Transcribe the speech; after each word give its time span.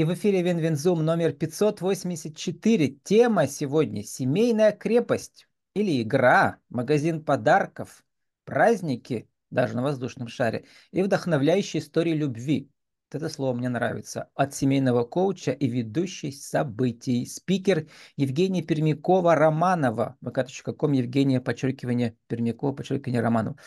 И 0.00 0.04
в 0.04 0.14
эфире 0.14 0.40
Win-Win 0.40 0.81
Zoom 0.81 1.04
номер 1.04 1.32
584. 1.34 2.88
Тема 3.04 3.46
сегодня 3.46 4.02
«Семейная 4.02 4.72
крепость» 4.72 5.46
или 5.74 6.00
«Игра», 6.00 6.56
«Магазин 6.70 7.22
подарков», 7.22 8.02
«Праздники», 8.46 9.28
даже 9.50 9.76
на 9.76 9.82
воздушном 9.82 10.28
шаре, 10.28 10.64
и 10.90 11.02
вдохновляющие 11.02 11.82
истории 11.82 12.14
любви. 12.14 12.70
Вот 13.12 13.20
это 13.20 13.28
слово 13.28 13.52
мне 13.54 13.68
нравится. 13.68 14.30
От 14.34 14.54
семейного 14.54 15.04
коуча 15.04 15.50
и 15.50 15.68
ведущей 15.68 16.32
событий. 16.32 17.26
Спикер 17.26 17.86
Евгения 18.16 18.62
Пермякова-Романова. 18.62 20.14
vk.com 20.24 20.92
Евгения, 20.92 21.42
подчеркивание 21.42 22.16
Пермякова, 22.26 22.72
подчеркивание 22.72 23.20
Романова. 23.20 23.58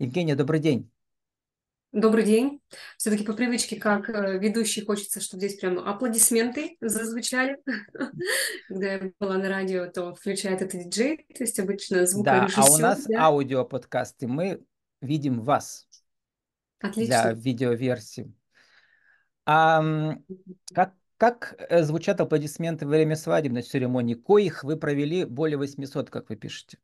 Евгения, 0.00 0.34
добрый 0.34 0.58
день. 0.58 0.90
Добрый 1.96 2.24
день. 2.24 2.60
Все-таки 2.98 3.24
по 3.24 3.32
привычке, 3.32 3.76
как 3.76 4.10
э, 4.10 4.36
ведущий, 4.38 4.84
хочется, 4.84 5.22
чтобы 5.22 5.46
здесь 5.46 5.58
прям 5.58 5.78
аплодисменты 5.78 6.76
зазвучали. 6.82 7.56
Когда 8.68 8.92
я 8.92 9.10
была 9.18 9.38
на 9.38 9.48
радио, 9.48 9.86
то 9.86 10.14
включает 10.14 10.60
это 10.60 10.76
диджей, 10.76 11.24
то 11.34 11.42
есть 11.42 11.58
обычно 11.58 12.04
звукорежиссер. 12.04 12.62
Да, 12.62 12.68
а 12.68 12.70
у 12.70 12.76
нас 12.76 13.04
да? 13.06 13.24
аудиоподкасты, 13.24 14.26
мы 14.26 14.60
видим 15.00 15.40
вас. 15.40 15.88
Отлично. 16.80 17.22
Для 17.22 17.32
видеоверсии. 17.32 18.30
А 19.46 19.82
как, 20.74 20.92
как 21.16 21.54
э, 21.70 21.82
звучат 21.82 22.20
аплодисменты 22.20 22.84
во 22.84 22.90
время 22.90 23.16
свадебной 23.16 23.62
церемонии? 23.62 24.12
Коих 24.12 24.64
вы 24.64 24.76
провели 24.76 25.24
более 25.24 25.56
800, 25.56 26.10
как 26.10 26.28
вы 26.28 26.36
пишете? 26.36 26.76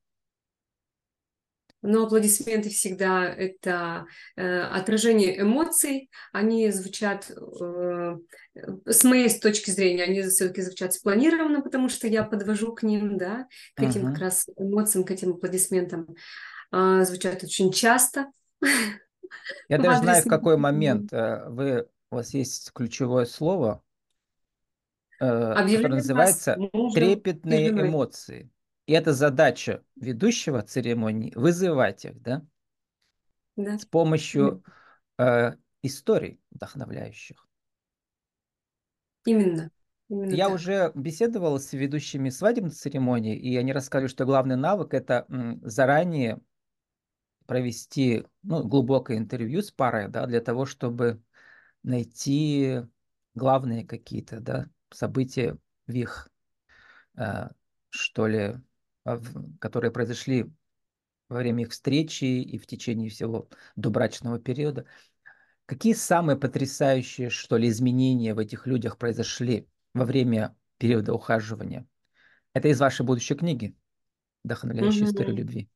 Но 1.83 2.05
аплодисменты 2.05 2.71
всегда 2.71 3.25
это 3.25 4.07
э, 4.37 4.61
отражение 4.61 5.41
эмоций, 5.41 6.11
они 6.33 6.71
звучат, 6.71 7.31
э, 7.31 8.17
с 8.87 9.05
моей 9.05 9.29
точки 9.41 9.71
зрения, 9.71 10.05
они 10.05 10.23
все-таки 10.23 10.63
звучат 10.63 10.95
спланированно, 10.95 11.61
потому 11.61 11.89
что 11.89 12.07
я 12.07 12.23
подвожу 12.23 12.73
к 12.73 12.85
ним, 12.85 13.19
да, 13.19 13.49
к 13.75 13.83
этим 13.83 14.07
uh-huh. 14.07 14.13
как 14.13 14.19
раз 14.21 14.47
эмоциям, 14.57 15.05
к 15.05 15.11
этим 15.11 15.33
аплодисментам, 15.33 16.07
э, 16.73 17.05
звучат 17.05 17.43
очень 17.43 17.73
часто. 17.73 18.31
Я 19.69 19.79
даже 19.79 19.99
знаю, 19.99 20.23
в 20.23 20.29
какой 20.29 20.57
момент 20.57 21.13
э, 21.13 21.49
вы, 21.49 21.89
у 22.11 22.17
вас 22.17 22.33
есть 22.33 22.71
ключевое 22.73 23.27
слово, 23.27 23.83
э, 25.21 25.27
которое 25.27 25.89
называется 25.89 26.57
«трепетные 26.95 27.71
эмоции». 27.71 28.51
И 28.87 28.93
это 28.93 29.13
задача 29.13 29.83
ведущего 29.97 30.63
церемонии 30.63 31.33
вызывать 31.35 32.05
их, 32.05 32.21
да? 32.21 32.45
Да. 33.57 33.79
С 33.79 33.85
помощью 33.85 34.65
э, 35.19 35.53
историй 35.83 36.41
вдохновляющих. 36.51 37.47
Именно. 39.25 39.71
Именно 40.09 40.35
Я 40.35 40.47
так. 40.47 40.57
уже 40.57 40.93
беседовал 40.95 41.59
с 41.59 41.73
ведущими 41.73 42.29
свадебной 42.29 42.73
церемонии, 42.73 43.37
и 43.37 43.57
они 43.57 43.73
рассказали, 43.73 44.09
что 44.09 44.27
главный 44.27 44.57
навык 44.57 44.95
это 44.95 45.27
заранее 45.63 46.41
провести 47.47 48.25
ну, 48.43 48.67
глубокое 48.67 49.19
интервью 49.19 49.63
с 49.63 49.71
парой, 49.71 50.09
да, 50.09 50.27
для 50.27 50.41
того, 50.41 50.67
чтобы 50.67 51.23
найти 51.83 52.81
главные 53.35 53.87
какие-то 53.87 54.41
да, 54.41 54.67
события 54.91 55.57
в 55.87 55.93
их, 55.93 56.31
э, 57.17 57.49
что 57.91 58.27
ли, 58.27 58.61
которые 59.59 59.91
произошли 59.91 60.51
во 61.29 61.39
время 61.39 61.65
их 61.65 61.71
встречи 61.71 62.25
и 62.25 62.59
в 62.59 62.67
течение 62.67 63.11
всего 63.11 63.49
добрачного 63.77 64.39
периода. 64.39 64.87
Какие 65.67 65.95
самые 65.95 66.37
потрясающие, 66.37 67.31
что 67.31 67.57
ли, 67.57 67.69
изменения 67.69 68.35
в 68.35 68.39
этих 68.39 68.67
людях 68.67 68.99
произошли 68.99 69.67
во 69.95 70.05
время 70.05 70.55
периода 70.79 71.15
ухаживания? 71.15 71.87
Это 72.53 72.69
из 72.69 72.81
вашей 72.81 73.07
будущей 73.07 73.35
книги 73.35 73.75
«Вдохновляющая 74.45 75.05
mm-hmm. 75.05 75.11
история 75.11 75.33
любви». 75.33 75.69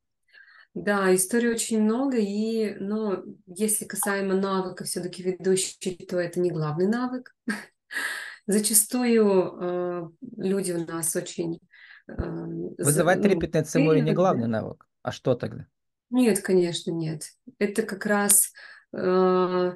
Да, 0.75 1.15
историй 1.15 1.51
очень 1.51 1.83
много, 1.83 2.19
и, 2.19 2.75
но 2.75 3.25
если 3.47 3.87
касаемо 3.87 4.35
навыка 4.35 4.85
все-таки 4.85 5.23
ведущий, 5.23 5.97
то 6.07 6.19
это 6.19 6.39
не 6.39 6.51
главный 6.51 6.87
навык. 6.87 7.35
Зачастую 8.47 9.59
э, 9.59 10.09
люди 10.37 10.73
у 10.73 10.85
нас 10.85 11.17
очень 11.17 11.61
Эм, 12.09 12.75
Вызывать 12.79 13.19
ну, 13.19 13.25
трепетное 13.25 13.65
циморе 13.65 14.01
не 14.01 14.13
главный 14.13 14.49
навык. 14.49 14.87
А 15.03 15.13
что 15.13 15.35
тогда? 15.35 15.67
Нет, 16.11 16.41
конечно, 16.41 16.91
нет. 16.91 17.25
Это 17.59 17.83
как 17.83 18.07
раз... 18.07 18.53
Э, 18.93 19.73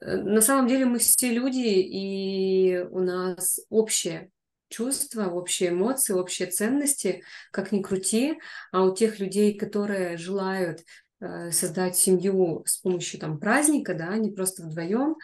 на 0.00 0.40
самом 0.40 0.68
деле 0.68 0.84
мы 0.84 0.98
все 0.98 1.32
люди, 1.32 1.66
и 1.66 2.78
у 2.90 3.00
нас 3.00 3.58
общее 3.68 4.30
чувства, 4.68 5.26
общие 5.26 5.70
эмоции, 5.70 6.12
общие 6.12 6.48
ценности, 6.48 7.24
как 7.50 7.72
ни 7.72 7.82
крути, 7.82 8.38
а 8.70 8.84
у 8.84 8.94
тех 8.94 9.18
людей, 9.18 9.58
которые 9.58 10.16
желают 10.16 10.80
Э, 10.80 11.07
создать 11.50 11.96
семью 11.96 12.62
с 12.64 12.78
помощью 12.78 13.18
там 13.18 13.38
праздника, 13.38 13.94
да, 13.94 14.16
не 14.16 14.30
просто 14.30 14.62
вдвоем, 14.62 15.16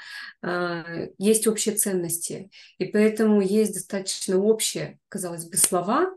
а, 0.43 0.84
есть 1.19 1.47
общие 1.47 1.77
ценности, 1.77 2.50
и 2.78 2.87
поэтому 2.87 3.41
есть 3.41 3.75
достаточно 3.75 4.38
общие, 4.38 4.99
казалось 5.09 5.44
бы, 5.44 5.56
слова, 5.56 6.10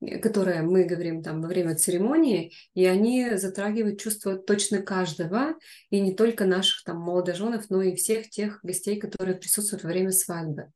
э, 0.00 0.18
которые 0.18 0.62
мы 0.62 0.84
говорим 0.84 1.22
там 1.22 1.42
во 1.42 1.48
время 1.48 1.76
церемонии, 1.76 2.52
и 2.74 2.84
они 2.86 3.36
затрагивают 3.36 4.00
чувства 4.00 4.36
точно 4.36 4.82
каждого, 4.82 5.54
и 5.90 6.00
не 6.00 6.14
только 6.14 6.44
наших 6.44 6.82
там 6.82 6.98
молодоженов, 6.98 7.70
но 7.70 7.82
и 7.82 7.94
всех 7.94 8.30
тех 8.30 8.58
гостей, 8.64 8.98
которые 8.98 9.36
присутствуют 9.36 9.84
во 9.84 9.90
время 9.90 10.10
свадьбы. 10.10 10.72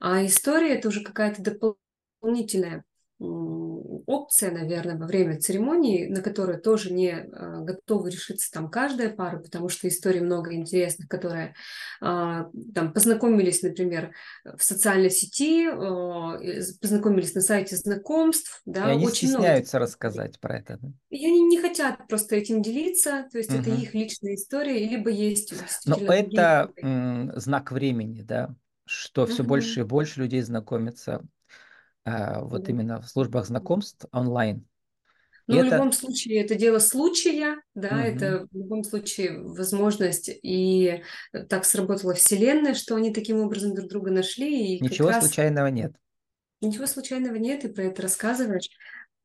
А 0.00 0.24
история 0.24 0.76
это 0.76 0.88
уже 0.88 1.02
какая-то 1.02 1.42
дополнительная 1.42 2.84
опция, 3.22 4.50
наверное, 4.50 4.96
во 4.96 5.06
время 5.06 5.38
церемонии, 5.38 6.06
на 6.06 6.22
которую 6.22 6.60
тоже 6.60 6.92
не 6.92 7.10
а, 7.10 7.60
готовы 7.60 8.10
решиться 8.10 8.50
там 8.50 8.68
каждая 8.68 9.10
пара, 9.10 9.38
потому 9.38 9.68
что 9.68 9.88
историй 9.88 10.20
много 10.20 10.54
интересных, 10.54 11.08
которые 11.08 11.54
а, 12.00 12.48
там 12.74 12.92
познакомились, 12.92 13.62
например, 13.62 14.12
в 14.44 14.62
социальной 14.62 15.10
сети, 15.10 15.68
а, 15.68 16.38
познакомились 16.80 17.34
на 17.34 17.40
сайте 17.40 17.76
знакомств, 17.76 18.62
да, 18.66 18.88
и 18.88 18.96
они 18.96 19.06
очень 19.06 19.28
стесняются 19.28 19.76
много. 19.76 19.86
рассказать 19.86 20.40
про 20.40 20.58
это. 20.58 20.78
Да? 20.80 20.88
И 21.10 21.26
они 21.26 21.42
не 21.42 21.60
хотят 21.60 22.06
просто 22.08 22.36
этим 22.36 22.62
делиться, 22.62 23.28
то 23.30 23.38
есть 23.38 23.50
угу. 23.50 23.60
это 23.60 23.70
их 23.70 23.94
личная 23.94 24.34
история, 24.34 24.86
либо 24.86 25.10
есть 25.10 25.54
Но 25.86 25.96
это 25.96 26.70
знак 27.36 27.72
времени, 27.72 28.22
да, 28.22 28.54
что 28.84 29.26
все 29.26 29.42
угу. 29.42 29.50
больше 29.50 29.80
и 29.80 29.84
больше 29.84 30.20
людей 30.20 30.42
знакомятся 30.42 31.22
вот 32.04 32.68
именно 32.68 33.00
в 33.00 33.08
службах 33.08 33.46
знакомств 33.46 34.06
онлайн. 34.12 34.66
Ну, 35.48 35.56
в 35.56 35.66
это... 35.66 35.76
любом 35.76 35.92
случае, 35.92 36.40
это 36.42 36.54
дело 36.54 36.78
случая, 36.78 37.56
да, 37.74 37.88
угу. 37.88 37.96
это 37.96 38.46
в 38.50 38.56
любом 38.56 38.84
случае 38.84 39.42
возможность, 39.42 40.30
и 40.42 41.02
так 41.48 41.64
сработала 41.64 42.14
Вселенная, 42.14 42.74
что 42.74 42.94
они 42.94 43.12
таким 43.12 43.40
образом 43.40 43.74
друг 43.74 43.88
друга 43.88 44.10
нашли. 44.10 44.76
И 44.76 44.82
Ничего 44.82 45.08
раз... 45.08 45.24
случайного 45.24 45.66
нет. 45.66 45.92
Ничего 46.60 46.86
случайного 46.86 47.36
нет, 47.36 47.64
и 47.64 47.68
про 47.68 47.84
это 47.84 48.02
рассказываешь. 48.02 48.68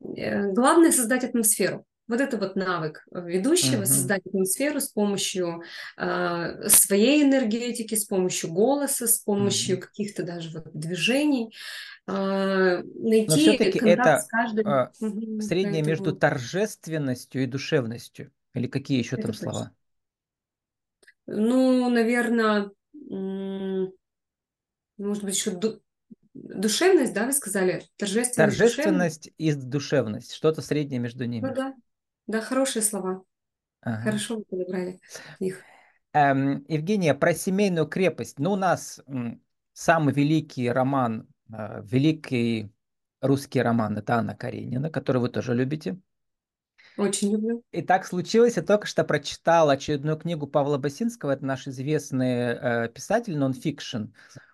Э, 0.03 0.51
главное 0.51 0.91
создать 0.91 1.23
атмосферу. 1.23 1.85
Вот 2.07 2.21
это 2.21 2.37
вот 2.37 2.55
навык 2.55 3.03
ведущего, 3.11 3.81
uh 3.81 3.85
создать 3.85 4.25
атмосферу 4.25 4.79
с 4.79 4.87
помощью 4.87 5.61
э, 5.97 6.69
своей 6.69 7.23
энергетики, 7.23 7.95
с 7.95 8.05
помощью 8.05 8.51
голоса, 8.51 9.07
с 9.07 9.19
помощью 9.19 9.77
uh 9.77 9.81
каких-то 9.81 10.23
даже 10.23 10.49
вот 10.49 10.71
движений. 10.73 11.53
Э, 12.07 12.83
найти 12.83 13.27
Но 13.27 13.35
все-таки 13.35 13.79
это 13.79 14.19
с 14.19 14.27
каждым. 14.27 14.67
Э, 14.67 14.91
среднее 14.93 15.83
Поэтому... 15.83 15.87
между 15.87 16.15
торжественностью 16.15 17.43
и 17.43 17.47
душевностью. 17.47 18.31
Или 18.53 18.67
какие 18.67 18.97
еще 18.97 19.17
это 19.17 19.23
там 19.23 19.31
точно. 19.33 19.51
слова? 19.51 19.71
Ну, 21.27 21.89
наверное, 21.89 22.71
может 24.97 25.23
быть, 25.23 25.35
еще 25.35 25.59
душевность, 26.33 27.13
да, 27.13 27.25
вы 27.25 27.33
сказали? 27.33 27.83
Торжественность, 27.97 28.57
Торжественность 28.57 29.29
и 29.37 29.53
душевность. 29.53 30.33
Что-то 30.33 30.61
среднее 30.61 30.99
между 30.99 31.25
ними. 31.25 31.45
Ну 31.45 31.53
да, 31.53 31.73
да, 32.27 32.41
хорошие 32.41 32.81
слова. 32.81 33.23
Ага. 33.81 34.01
Хорошо 34.01 34.37
вы 34.37 34.43
подобрали 34.45 34.99
их. 35.39 35.61
Эм, 36.13 36.63
Евгения, 36.69 37.13
про 37.13 37.33
семейную 37.33 37.87
крепость. 37.87 38.39
Ну, 38.39 38.53
у 38.53 38.55
нас 38.55 39.01
самый 39.73 40.13
великий 40.13 40.69
роман, 40.71 41.27
великий 41.49 42.71
русский 43.21 43.61
роман, 43.61 43.97
это 43.97 44.15
Анна 44.15 44.35
Каренина, 44.35 44.89
который 44.89 45.21
вы 45.21 45.29
тоже 45.29 45.53
любите. 45.53 45.99
Очень 46.97 47.31
люблю. 47.33 47.63
И 47.71 47.83
так 47.83 48.05
случилось, 48.05 48.57
я 48.57 48.63
только 48.63 48.87
что 48.87 49.03
прочитал 49.03 49.69
очередную 49.69 50.17
книгу 50.17 50.47
Павла 50.47 50.77
Басинского, 50.77 51.31
это 51.31 51.45
наш 51.45 51.67
известный 51.67 52.55
э, 52.55 52.89
писатель, 52.89 53.37
нон-фикшн. 53.37 54.05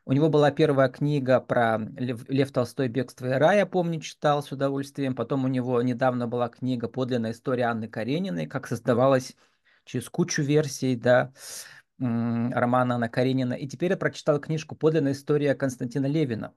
У 0.05 0.11
него 0.11 0.29
была 0.29 0.51
первая 0.51 0.89
книга 0.89 1.39
про 1.39 1.77
Лев, 1.77 2.27
Лев 2.27 2.51
Толстой 2.51 2.89
«Бегство 2.89 3.27
и 3.27 3.31
рай», 3.31 3.59
я 3.59 3.65
помню, 3.65 4.01
читал 4.01 4.43
с 4.43 4.51
удовольствием. 4.51 5.15
Потом 5.15 5.45
у 5.45 5.47
него 5.47 5.81
недавно 5.81 6.27
была 6.27 6.49
книга 6.49 6.89
«Подлинная 6.89 7.31
история 7.31 7.63
Анны 7.63 7.87
Карениной», 7.87 8.47
как 8.47 8.67
создавалась 8.67 9.37
через 9.85 10.09
кучу 10.09 10.41
версий, 10.41 10.97
да. 10.97 11.31
романа 11.97 12.95
Анна 12.95 13.07
Каренина. 13.07 13.53
И 13.53 13.67
теперь 13.67 13.91
я 13.91 13.97
прочитал 13.97 14.41
книжку 14.41 14.75
«Подлинная 14.75 15.13
история 15.13 15.55
Константина 15.55 16.07
Левина». 16.07 16.53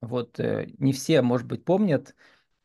Вот 0.00 0.38
э, 0.40 0.68
не 0.78 0.92
все, 0.92 1.22
может 1.22 1.46
быть, 1.46 1.64
помнят 1.64 2.14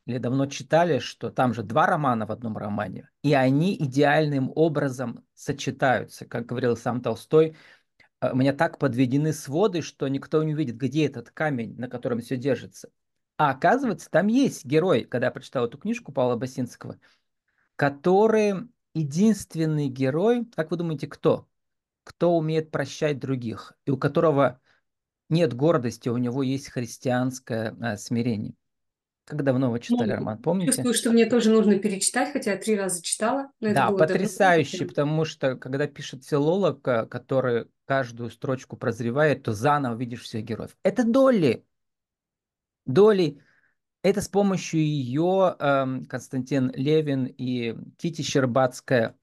или 0.06 0.18
давно 0.18 0.48
читали, 0.48 1.00
что 1.00 1.30
там 1.30 1.54
же 1.54 1.64
два 1.64 1.86
романа 1.86 2.26
в 2.26 2.32
одном 2.32 2.58
романе, 2.58 3.10
и 3.24 3.34
они 3.34 3.76
идеальным 3.76 4.52
образом 4.56 5.24
сочетаются. 5.34 6.26
Как 6.26 6.46
говорил 6.46 6.76
сам 6.76 7.02
Толстой, 7.02 7.56
«Э, 8.22 8.32
у 8.32 8.36
меня 8.36 8.54
так 8.54 8.78
подведены 8.80 9.34
своды, 9.34 9.82
что 9.82 10.08
никто 10.08 10.44
не 10.44 10.54
увидит, 10.54 10.78
где 10.78 11.06
этот 11.06 11.32
камень, 11.32 11.76
на 11.78 11.88
котором 11.88 12.20
все 12.22 12.38
держится. 12.38 12.90
А 13.38 13.52
оказывается, 13.52 14.10
там 14.12 14.28
есть 14.28 14.66
герой, 14.66 15.04
когда 15.04 15.28
я 15.28 15.32
прочитал 15.32 15.66
эту 15.66 15.78
книжку 15.78 16.12
Павла 16.12 16.36
Басинского, 16.36 17.00
который 17.76 18.70
единственный 18.94 19.88
герой, 19.88 20.46
как 20.56 20.72
вы 20.72 20.78
думаете, 20.78 21.08
кто? 21.08 21.48
Кто 22.04 22.38
умеет 22.38 22.72
прощать 22.72 23.20
других, 23.20 23.74
и 23.86 23.92
у 23.92 23.98
которого 23.98 24.60
нет 25.32 25.54
гордости, 25.54 26.10
у 26.10 26.18
него 26.18 26.44
есть 26.44 26.70
христианское 26.70 27.76
а, 27.82 27.98
смирение. 27.98 28.54
Как 29.26 29.44
давно 29.44 29.72
вы 29.72 29.80
читали 29.80 30.10
ну, 30.10 30.16
роман, 30.18 30.42
помните? 30.42 30.74
Чувствую, 30.74 30.94
что 30.94 31.12
мне 31.12 31.26
тоже 31.26 31.52
нужно 31.52 31.80
перечитать, 31.80 32.34
хотя 32.34 32.52
я 32.52 32.58
три 32.58 32.76
раза 32.76 33.02
читала. 33.02 33.52
Но 33.60 33.74
да, 33.74 33.92
потрясающе, 33.92 34.80
давно. 34.80 34.90
потому 34.90 35.26
что 35.26 35.56
когда 35.56 35.88
пишет 35.88 36.26
филолог, 36.26 36.86
э, 36.88 37.06
который 37.06 37.68
каждую 37.86 38.30
строчку 38.30 38.78
прозревает, 38.78 39.44
то 39.44 39.54
заново 39.54 39.96
видишь 39.96 40.24
всех 40.24 40.44
героев. 40.44 40.76
Это 40.84 41.04
Долли. 41.06 41.66
Долли. 42.86 43.40
Это 44.04 44.22
с 44.22 44.28
помощью 44.28 44.82
ее 44.82 45.56
э, 45.58 45.86
Константин 46.10 46.72
Левин 46.76 47.26
и 47.26 47.78
Кити 47.98 48.24
Щербацкая 48.24 49.16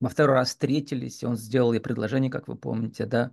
во 0.00 0.08
второй 0.08 0.36
раз 0.36 0.48
встретились, 0.48 1.22
и 1.22 1.26
он 1.26 1.36
сделал 1.36 1.72
ей 1.72 1.80
предложение, 1.80 2.30
как 2.30 2.48
вы 2.48 2.56
помните, 2.56 3.06
да, 3.06 3.32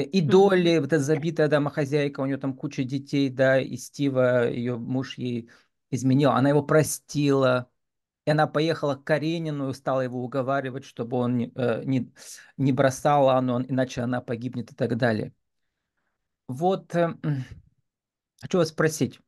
и 0.00 0.20
Долли, 0.20 0.78
вот 0.78 0.92
эта 0.92 1.00
забитая 1.00 1.48
домохозяйка, 1.48 2.20
у 2.20 2.26
нее 2.26 2.38
там 2.38 2.54
куча 2.54 2.84
детей, 2.84 3.28
да, 3.28 3.60
и 3.60 3.76
Стива, 3.76 4.48
ее 4.48 4.78
муж 4.78 5.18
ей 5.18 5.50
изменил, 5.90 6.30
она 6.30 6.48
его 6.48 6.62
простила, 6.62 7.70
и 8.24 8.30
она 8.30 8.46
поехала 8.46 8.94
к 8.94 9.04
Каренину 9.04 9.70
и 9.70 9.74
стала 9.74 10.00
его 10.00 10.24
уговаривать, 10.24 10.84
чтобы 10.84 11.16
он 11.18 11.36
не, 11.36 11.52
э, 11.54 11.82
не, 11.84 12.12
не 12.56 12.72
бросал 12.72 13.28
Анну, 13.28 13.62
иначе 13.62 14.00
она 14.00 14.20
погибнет 14.20 14.72
и 14.72 14.74
так 14.74 14.96
далее. 14.96 15.34
Вот, 16.48 16.94
э, 16.94 17.14
хочу 18.40 18.58
вас 18.58 18.68
спросить. 18.68 19.20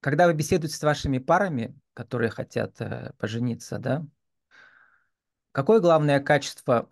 Когда 0.00 0.26
вы 0.26 0.34
беседуете 0.34 0.74
с 0.74 0.82
вашими 0.82 1.18
парами, 1.18 1.78
которые 1.94 2.30
хотят 2.30 2.76
пожениться, 3.18 3.78
да, 3.78 4.04
Какое 5.52 5.80
главное 5.80 6.18
качество, 6.18 6.88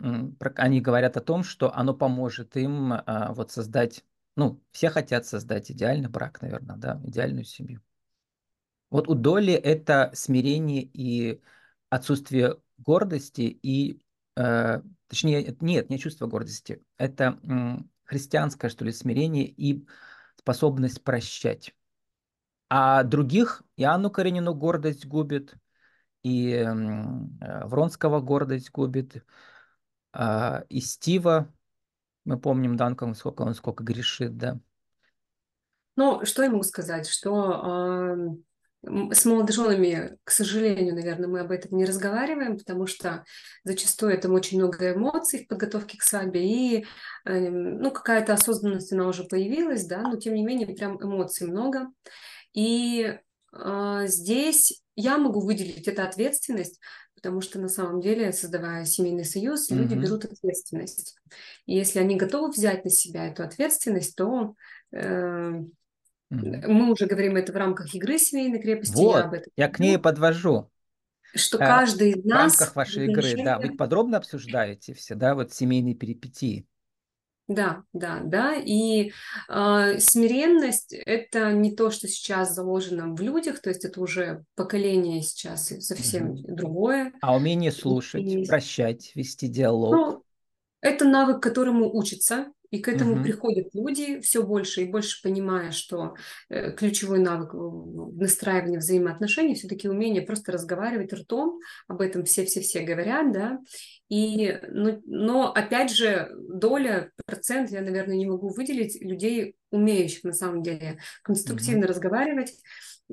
они 0.56 0.82
говорят 0.82 1.16
о 1.16 1.22
том, 1.22 1.44
что 1.44 1.74
оно 1.74 1.94
поможет 1.94 2.56
им 2.58 2.92
а, 2.92 3.32
вот 3.32 3.50
создать, 3.50 4.04
ну, 4.36 4.60
все 4.70 4.90
хотят 4.90 5.26
создать 5.26 5.70
идеальный 5.70 6.10
брак, 6.10 6.42
наверное, 6.42 6.76
да, 6.76 7.00
идеальную 7.04 7.44
семью. 7.44 7.80
Вот 8.90 9.08
у 9.08 9.14
Доли 9.14 9.54
это 9.54 10.10
смирение 10.14 10.82
и 10.82 11.40
отсутствие 11.88 12.58
гордости 12.76 13.42
и, 13.62 14.02
э, 14.36 14.82
точнее, 15.06 15.56
нет, 15.60 15.88
не 15.88 15.98
чувство 15.98 16.26
гордости, 16.26 16.82
это 16.98 17.38
христианское, 18.04 18.68
что 18.68 18.84
ли, 18.84 18.92
смирение 18.92 19.46
и 19.46 19.86
способность 20.36 21.02
прощать. 21.02 21.74
А 22.68 23.04
других 23.04 23.62
Иоанну 23.76 24.10
Каренину 24.10 24.54
гордость 24.54 25.06
губит– 25.06 25.54
и 26.22 26.52
э, 26.52 27.66
Вронского 27.66 28.20
гордость 28.20 28.70
губит, 28.70 29.24
а, 30.12 30.64
и 30.68 30.80
Стива, 30.80 31.52
мы 32.24 32.38
помним 32.38 32.76
Данком, 32.76 33.14
сколько 33.14 33.42
он 33.42 33.54
сколько 33.54 33.84
грешит, 33.84 34.36
да. 34.36 34.58
Ну, 35.96 36.24
что 36.24 36.42
я 36.42 36.50
могу 36.50 36.62
сказать, 36.62 37.08
что 37.08 38.36
э, 38.82 39.14
с 39.14 39.24
молодоженами, 39.24 40.18
к 40.24 40.30
сожалению, 40.30 40.94
наверное, 40.94 41.28
мы 41.28 41.40
об 41.40 41.50
этом 41.50 41.76
не 41.76 41.84
разговариваем, 41.84 42.56
потому 42.56 42.86
что 42.86 43.24
зачастую 43.64 44.12
это 44.12 44.30
очень 44.30 44.58
много 44.58 44.94
эмоций 44.94 45.44
в 45.44 45.48
подготовке 45.48 45.98
к 45.98 46.02
свадьбе, 46.02 46.42
и 46.42 46.86
э, 47.24 47.50
ну, 47.50 47.90
какая-то 47.90 48.34
осознанность, 48.34 48.92
она 48.92 49.08
уже 49.08 49.24
появилась, 49.24 49.84
да, 49.86 50.02
но 50.02 50.16
тем 50.16 50.34
не 50.34 50.42
менее 50.42 50.74
прям 50.74 51.02
эмоций 51.02 51.46
много. 51.46 51.88
И 52.54 53.18
здесь 53.52 54.82
я 54.96 55.18
могу 55.18 55.40
выделить 55.40 55.88
эту 55.88 56.02
ответственность, 56.02 56.78
потому 57.14 57.40
что 57.40 57.58
на 57.58 57.68
самом 57.68 58.00
деле, 58.00 58.32
создавая 58.32 58.84
семейный 58.84 59.24
союз, 59.24 59.70
mm-hmm. 59.70 59.76
люди 59.76 59.94
берут 59.94 60.24
ответственность. 60.24 61.16
И 61.66 61.74
если 61.74 61.98
они 61.98 62.16
готовы 62.16 62.50
взять 62.50 62.84
на 62.84 62.90
себя 62.90 63.26
эту 63.26 63.42
ответственность, 63.42 64.16
то 64.16 64.54
э, 64.92 64.98
mm-hmm. 64.98 65.66
мы 66.30 66.92
уже 66.92 67.06
говорим 67.06 67.36
это 67.36 67.52
в 67.52 67.56
рамках 67.56 67.94
игры 67.94 68.18
семейной 68.18 68.60
крепости. 68.60 68.96
Вот, 68.96 69.16
я, 69.16 69.24
об 69.24 69.34
этом 69.34 69.52
я 69.56 69.68
к 69.68 69.78
ней 69.78 69.98
подвожу. 69.98 70.70
Что 71.34 71.58
э, 71.58 71.60
каждый 71.60 72.10
из 72.12 72.24
нас... 72.24 72.56
В 72.56 72.58
рамках 72.60 72.76
вашей 72.76 73.06
игры, 73.06 73.44
да, 73.44 73.58
вы 73.58 73.76
подробно 73.76 74.16
обсуждаете 74.16 74.94
все, 74.94 75.14
да, 75.14 75.34
вот 75.34 75.52
семейные 75.52 75.94
перипетии. 75.94 76.66
Да, 77.50 77.82
да, 77.92 78.20
да. 78.22 78.54
И 78.54 79.10
э, 79.48 79.98
смиренность 79.98 80.92
это 80.92 81.50
не 81.50 81.74
то, 81.74 81.90
что 81.90 82.06
сейчас 82.06 82.54
заложено 82.54 83.12
в 83.12 83.20
людях, 83.20 83.60
то 83.60 83.70
есть 83.70 83.84
это 83.84 84.00
уже 84.00 84.44
поколение 84.54 85.20
сейчас 85.22 85.66
совсем 85.80 86.30
угу. 86.30 86.44
другое. 86.46 87.12
А 87.20 87.34
умение 87.34 87.72
слушать, 87.72 88.22
и... 88.22 88.46
прощать, 88.46 89.10
вести 89.16 89.48
диалог. 89.48 89.92
Ну, 89.92 90.24
это 90.80 91.04
навык, 91.04 91.42
которому 91.42 91.92
учится, 91.92 92.52
и 92.70 92.78
к 92.78 92.88
этому 92.88 93.14
угу. 93.14 93.22
приходят 93.22 93.68
люди 93.74 94.20
все 94.20 94.42
больше 94.42 94.82
и 94.82 94.90
больше 94.90 95.22
понимая, 95.22 95.72
что 95.72 96.14
э, 96.48 96.72
ключевой 96.72 97.18
навык 97.18 97.52
в 97.52 98.16
настраивании 98.16 98.78
взаимоотношений 98.78 99.54
все-таки 99.54 99.88
умение 99.88 100.22
просто 100.22 100.52
разговаривать 100.52 101.12
ртом, 101.12 101.60
об 101.88 102.00
этом 102.00 102.24
все-все-все 102.24 102.80
говорят, 102.80 103.32
да, 103.32 103.58
и, 104.08 104.58
ну, 104.68 105.02
но 105.06 105.52
опять 105.52 105.92
же 105.92 106.30
доля, 106.36 107.10
процент, 107.26 107.70
я, 107.70 107.80
наверное, 107.80 108.16
не 108.16 108.26
могу 108.26 108.48
выделить 108.48 109.00
людей, 109.00 109.56
умеющих 109.70 110.24
на 110.24 110.32
самом 110.32 110.62
деле 110.62 110.98
конструктивно 111.22 111.82
угу. 111.82 111.88
разговаривать, 111.88 112.52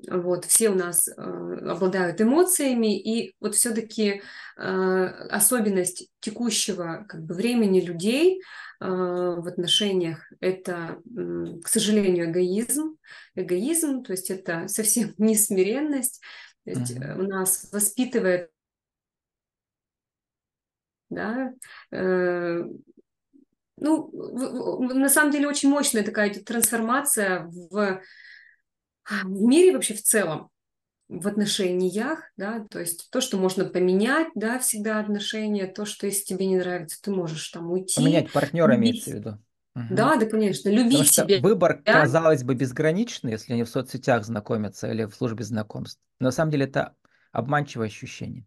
вот, 0.09 0.45
все 0.45 0.69
у 0.69 0.75
нас 0.75 1.07
э, 1.07 1.11
обладают 1.11 2.21
эмоциями, 2.21 2.99
и 2.99 3.33
вот 3.39 3.55
все-таки 3.55 4.21
э, 4.57 4.61
особенность 4.61 6.09
текущего 6.19 7.05
как 7.07 7.23
бы, 7.23 7.33
времени 7.33 7.81
людей 7.81 8.41
э, 8.79 8.85
в 8.85 9.47
отношениях– 9.47 10.31
это, 10.39 11.01
э, 11.05 11.59
к 11.63 11.67
сожалению, 11.67 12.31
эгоизм. 12.31 12.97
Эгоизм, 13.35 14.03
то 14.03 14.11
есть 14.11 14.29
это 14.29 14.67
совсем 14.67 15.13
не 15.17 15.35
смиренность. 15.35 16.21
То 16.65 16.71
есть 16.71 16.97
mm-hmm. 16.97 17.19
у 17.19 17.23
нас 17.23 17.69
воспитывает 17.71 18.49
да, 21.09 21.53
э, 21.91 22.63
ну, 23.77 24.09
в, 24.11 24.87
в, 24.87 24.93
на 24.93 25.09
самом 25.09 25.31
деле 25.31 25.47
очень 25.47 25.69
мощная 25.69 26.03
такая 26.03 26.33
трансформация 26.33 27.45
в 27.45 28.01
в 29.09 29.41
мире 29.41 29.73
вообще 29.73 29.93
в 29.93 30.01
целом, 30.01 30.49
в 31.09 31.27
отношениях, 31.27 32.19
да, 32.35 32.65
то 32.69 32.79
есть 32.79 33.09
то, 33.11 33.21
что 33.21 33.37
можно 33.37 33.65
поменять, 33.65 34.27
да, 34.35 34.59
всегда 34.59 34.99
отношения, 34.99 35.67
то, 35.67 35.85
что 35.85 36.05
если 36.05 36.25
тебе 36.25 36.47
не 36.47 36.57
нравится, 36.57 37.01
ты 37.01 37.11
можешь 37.11 37.47
там 37.49 37.71
уйти. 37.71 38.01
Поменять 38.01 38.31
партнера 38.31 38.73
любить. 38.73 38.89
имеется 38.89 39.11
в 39.11 39.13
виду. 39.13 39.29
Угу. 39.75 39.85
Да, 39.91 40.15
да, 40.17 40.25
конечно, 40.25 40.69
любить 40.69 41.11
себя. 41.11 41.39
Выбор, 41.39 41.81
да? 41.85 42.01
казалось 42.01 42.43
бы, 42.43 42.55
безграничный, 42.55 43.31
если 43.31 43.53
они 43.53 43.63
в 43.63 43.69
соцсетях 43.69 44.25
знакомятся 44.25 44.91
или 44.91 45.05
в 45.05 45.15
службе 45.15 45.43
знакомств. 45.43 46.01
Но 46.19 46.25
на 46.25 46.31
самом 46.31 46.51
деле 46.51 46.65
это 46.65 46.95
обманчивое 47.31 47.87
ощущение. 47.87 48.45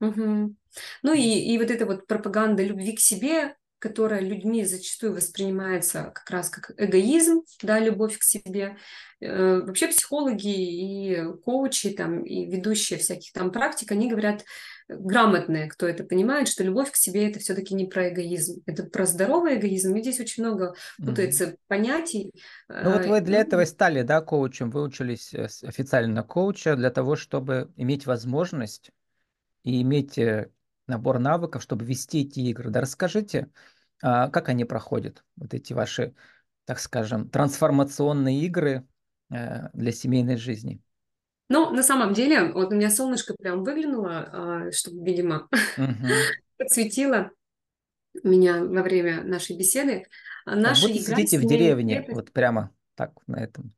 Угу. 0.00 0.54
Ну 1.02 1.12
и, 1.14 1.20
и 1.20 1.58
вот 1.58 1.70
эта 1.70 1.84
вот 1.84 2.06
пропаганда 2.06 2.62
любви 2.62 2.94
к 2.94 3.00
себе, 3.00 3.56
которая 3.78 4.20
людьми 4.20 4.64
зачастую 4.64 5.14
воспринимается 5.14 6.10
как 6.14 6.30
раз 6.30 6.48
как 6.48 6.72
эгоизм, 6.78 7.42
да, 7.62 7.78
любовь 7.78 8.18
к 8.18 8.22
себе. 8.22 8.76
Э, 9.20 9.60
вообще 9.60 9.88
психологи 9.88 10.48
и 10.48 11.32
коучи, 11.44 11.90
там, 11.90 12.22
и 12.22 12.46
ведущие 12.46 12.98
всяких 12.98 13.32
там 13.32 13.50
практик, 13.50 13.92
они 13.92 14.08
говорят, 14.08 14.44
грамотные, 14.88 15.68
кто 15.68 15.86
это 15.86 16.04
понимает, 16.04 16.48
что 16.48 16.62
любовь 16.62 16.92
к 16.92 16.96
себе 16.96 17.28
это 17.28 17.40
все-таки 17.40 17.74
не 17.74 17.86
про 17.86 18.10
эгоизм, 18.10 18.62
это 18.66 18.84
про 18.84 19.04
здоровый 19.04 19.56
эгоизм. 19.56 19.94
И 19.94 20.00
здесь 20.00 20.20
очень 20.20 20.44
много 20.44 20.74
путается 21.04 21.44
mm-hmm. 21.44 21.58
понятий. 21.66 22.32
Ну 22.68 22.92
вот 22.92 23.06
вы 23.06 23.20
для 23.20 23.40
этого 23.40 23.62
и 23.62 23.66
стали, 23.66 24.02
да, 24.02 24.20
коучем, 24.20 24.70
вы 24.70 24.82
учились 24.82 25.34
э, 25.34 25.48
официально 25.62 26.22
коуча 26.22 26.76
для 26.76 26.90
того, 26.90 27.16
чтобы 27.16 27.72
иметь 27.76 28.06
возможность 28.06 28.90
и 29.64 29.82
иметь 29.82 30.18
э, 30.18 30.50
набор 30.86 31.18
навыков, 31.18 31.62
чтобы 31.62 31.84
вести 31.84 32.22
эти 32.22 32.40
игры. 32.40 32.70
Да 32.70 32.80
расскажите, 32.80 33.50
а, 34.02 34.28
как 34.28 34.48
они 34.48 34.64
проходят, 34.64 35.24
вот 35.36 35.54
эти 35.54 35.72
ваши, 35.72 36.14
так 36.64 36.78
скажем, 36.78 37.28
трансформационные 37.28 38.42
игры 38.42 38.86
э, 39.30 39.68
для 39.72 39.92
семейной 39.92 40.36
жизни. 40.36 40.80
Но 41.48 41.70
на 41.70 41.82
самом 41.82 42.12
деле, 42.12 42.52
вот 42.52 42.72
у 42.72 42.74
меня 42.74 42.90
солнышко 42.90 43.34
прям 43.38 43.62
выглянуло, 43.62 44.28
а, 44.32 44.72
чтобы, 44.72 45.04
видимо, 45.04 45.48
Мгм. 45.78 46.08
подсветило 46.58 47.30
меня 48.22 48.64
во 48.64 48.82
время 48.82 49.22
нашей 49.22 49.56
беседы. 49.56 50.06
А 50.44 50.50
Как 50.50 50.60
Наша 50.60 50.88
будто 50.88 50.98
игра 50.98 51.16
сидите 51.16 51.38
в 51.38 51.42
«Семейная 51.42 51.58
деревне, 51.58 52.00
крепость» 52.00 52.16
вот 52.16 52.32
прямо 52.32 52.70
так 52.94 53.12
на 53.26 53.36
этом. 53.36 53.72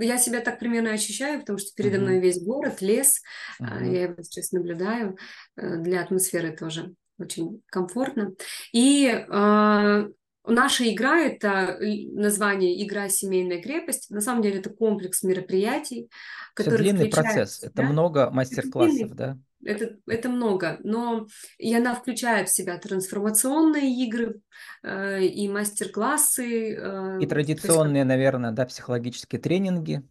Я 0.00 0.18
себя 0.18 0.40
так 0.40 0.58
примерно 0.58 0.92
ощущаю, 0.92 1.40
потому 1.40 1.58
что 1.58 1.72
передо 1.74 1.98
мной 1.98 2.20
весь 2.20 2.42
город, 2.42 2.80
лес, 2.80 3.20
а, 3.60 3.84
я 3.84 4.04
его 4.04 4.22
сейчас 4.22 4.52
наблюдаю, 4.52 5.16
э, 5.56 5.76
для 5.76 6.02
атмосферы 6.02 6.56
тоже 6.56 6.94
очень 7.18 7.62
комфортно. 7.66 8.34
И 8.72 9.08
а, 9.28 10.06
наша 10.46 10.92
игра– 10.92 11.18
это 11.18 11.78
название 12.12 12.84
«Игра 12.84 13.08
«Семейная 13.08 13.60
крепость». 13.60 14.10
На 14.10 14.20
самом 14.20 14.42
деле 14.42 14.58
это 14.58 14.70
комплекс 14.70 15.22
мероприятий, 15.22 16.10
который 16.54 16.78
длинный 16.78 17.06
включает 17.10 17.34
процесс. 17.34 17.62
Это 17.62 17.82
себя 17.82 17.88
много 17.92 18.20
это 18.22 18.30
мастер-классов, 18.32 19.14
да? 19.14 19.38
Это, 19.68 19.96
это 20.06 20.28
много, 20.28 20.78
но 20.82 21.26
и 21.58 21.74
она 21.74 21.94
включает 21.94 22.48
в 22.48 22.54
себя 22.54 22.78
трансформационные 22.78 23.92
игры 24.04 24.40
э, 24.82 25.24
и 25.24 25.48
мастер-классы. 25.48 26.74
э, 26.74 27.18
И 27.20 27.26
то 27.26 27.36
есть 27.36 27.48
традиционные, 27.48 28.04
наверное, 28.04 28.52
да, 28.52 28.64
психологические 28.66 29.40
тренинги. 29.40 30.02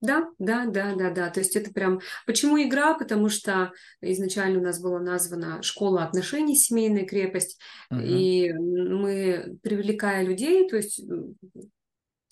Да, 0.00 0.28
да, 0.38 0.66
да, 0.66 0.94
да, 0.94 1.10
да. 1.10 1.30
То 1.30 1.40
есть 1.40 1.56
это 1.56 1.72
прям... 1.72 2.00
Почему 2.26 2.62
игра? 2.62 2.94
Потому 2.94 3.28
что 3.28 3.72
изначально 4.00 4.60
у 4.60 4.62
нас 4.62 4.80
была 4.80 5.00
названа 5.00 5.62
«Школа 5.62 6.04
отношений. 6.04 6.54
Семейная 6.54 7.06
крепость». 7.06 7.58
Мгм. 7.90 8.02
И 8.04 8.52
мы, 8.52 9.58
привлекая 9.62 10.24
людей, 10.24 10.68
то 10.68 10.76
есть 10.76 11.02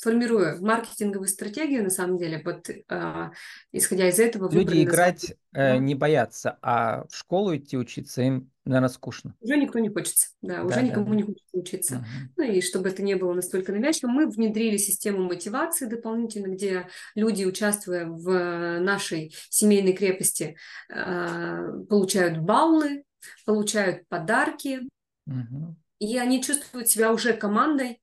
м, 0.06 0.12
формируя 0.12 0.56
маркетинговую 0.61 1.28
стратегию, 1.28 1.82
на 1.82 1.90
самом 1.90 2.18
деле, 2.18 2.42
вот 2.44 2.68
а, 2.88 3.32
исходя 3.73 4.08
из 4.08 4.18
этого 4.18 4.52
Люди 4.52 4.82
играть 4.82 5.34
э, 5.52 5.76
Да. 5.76 5.78
не 5.78 5.94
боятся, 5.94 6.58
а 6.62 7.04
в 7.08 7.16
школу 7.16 7.56
идти 7.56 7.76
учиться 7.76 8.23
им, 8.23 8.50
наверное, 8.64 8.88
скучно. 8.88 9.34
Уже 9.40 9.56
никто 9.56 9.78
не 9.78 9.88
хочется, 9.88 10.28
да, 10.42 10.62
уже 10.62 10.76
Да, 10.76 10.76
да, 10.76 10.82
никому 10.82 11.11
да. 11.11 11.16
не 11.16 11.23
хочется 11.23 11.44
учиться. 11.52 11.94
Мгм. 11.96 12.34
Ну 12.37 12.44
и 12.44 12.61
чтобы 12.61 12.88
это 12.88 13.02
не 13.02 13.14
было 13.14 13.34
настолько 13.34 13.73
навязчивым, 13.73 14.14
мы 14.14 14.26
внедрили 14.28 14.76
систему 14.76 15.23
мотивации 15.25 15.87
дополнительно, 15.87 16.54
где 16.54 16.88
люди, 17.14 17.44
участвуя 17.44 18.06
в 18.06 18.80
нашей 18.80 19.34
семейной 19.50 19.92
крепости, 19.92 20.56
а, 20.90 21.73
получают 21.88 22.38
баллы, 22.38 23.04
получают 23.44 24.08
подарки, 24.08 24.80
Мгм. 25.26 25.76
и 25.99 26.18
они 26.18 26.42
чувствуют 26.42 26.88
себя 26.88 27.12
уже 27.12 27.32
командой, 27.34 28.00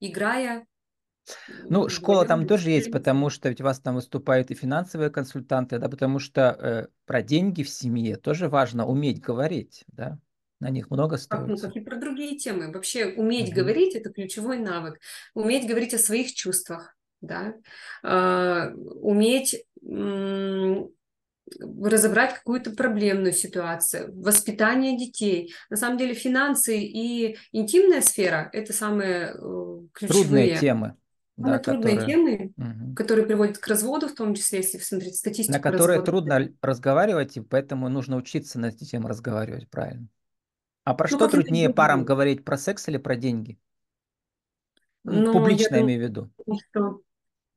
играя. 0.00 0.66
Ну, 1.68 1.88
школа 1.88 2.24
там 2.24 2.46
тоже 2.46 2.70
есть, 2.70 2.90
потому 2.90 3.30
что 3.30 3.48
ведь 3.48 3.60
у 3.60 3.64
вас 3.64 3.80
там 3.80 3.96
выступают 3.96 4.50
и 4.50 4.54
финансовые 4.54 5.10
консультанты, 5.10 5.78
да, 5.78 5.88
потому 5.88 6.18
что 6.18 6.56
э, 6.58 6.86
про 7.06 7.22
деньги 7.22 7.62
в 7.62 7.68
семье 7.68 8.16
тоже 8.16 8.48
важно 8.48 8.86
уметь 8.86 9.20
говорить, 9.20 9.84
да, 9.88 10.18
на 10.60 10.70
них 10.70 10.90
много 10.90 11.18
Как, 11.28 11.46
ну, 11.46 11.56
как 11.56 11.76
и 11.76 11.80
про 11.80 11.96
другие 11.96 12.36
темы. 12.36 12.72
Вообще 12.72 13.06
уметь 13.06 13.48
Мгм. 13.48 13.56
говорить– 13.56 13.94
это 13.94 14.10
ключевой 14.10 14.58
навык. 14.58 15.00
Уметь 15.34 15.68
говорить 15.68 15.94
о 15.94 15.98
своих 15.98 16.32
чувствах, 16.34 16.96
да. 17.20 17.54
А, 18.02 18.70
уметь 18.74 19.64
разобрать 21.80 22.34
какую-то 22.34 22.72
проблемную 22.72 23.32
ситуацию, 23.32 24.12
воспитание 24.20 24.98
детей. 24.98 25.54
На 25.70 25.76
самом 25.76 25.96
деле 25.96 26.14
финансы 26.14 26.78
и 26.80 27.38
интимная 27.52 28.00
сфера– 28.00 28.50
это 28.52 28.72
самые 28.72 29.32
э, 29.32 29.80
Трудные 30.06 30.48
ключевые, 30.48 30.60
темы, 30.60 30.96
да, 31.36 31.58
самые 31.58 31.60
трудные 31.60 31.98
которые, 31.98 32.06
темы, 32.06 32.52
Мгм. 32.56 32.94
которые 32.94 33.26
приводят 33.26 33.58
к 33.58 33.66
разводу, 33.68 34.08
в 34.08 34.14
том 34.14 34.34
числе, 34.34 34.58
если 34.60 34.78
смотреть 34.78 35.14
на 35.14 35.18
статистику 35.18 35.60
которые 35.60 35.98
разводов. 35.98 36.04
трудно 36.06 36.52
разговаривать, 36.62 37.36
и 37.36 37.40
поэтому 37.40 37.88
нужно 37.88 38.16
учиться 38.16 38.58
на 38.58 38.66
эти 38.66 38.84
темы 38.84 39.08
разговаривать, 39.08 39.68
правильно. 39.70 40.08
А 40.84 40.94
про 40.94 41.08
Ну, 41.08 41.18
что 41.18 41.28
труднее 41.28 41.70
парам 41.70 42.00
виды. 42.00 42.06
говорить, 42.06 42.44
про 42.44 42.58
секс 42.58 42.88
или 42.88 42.98
про 42.98 43.16
деньги? 43.16 43.58
Ну, 45.04 45.22
Но 45.22 45.30
я 45.50 45.68
публично 45.70 45.76
думаю, 45.76 45.88
имею 45.88 46.00
в 46.00 46.02
виду. 46.04 46.30
что 46.70 47.02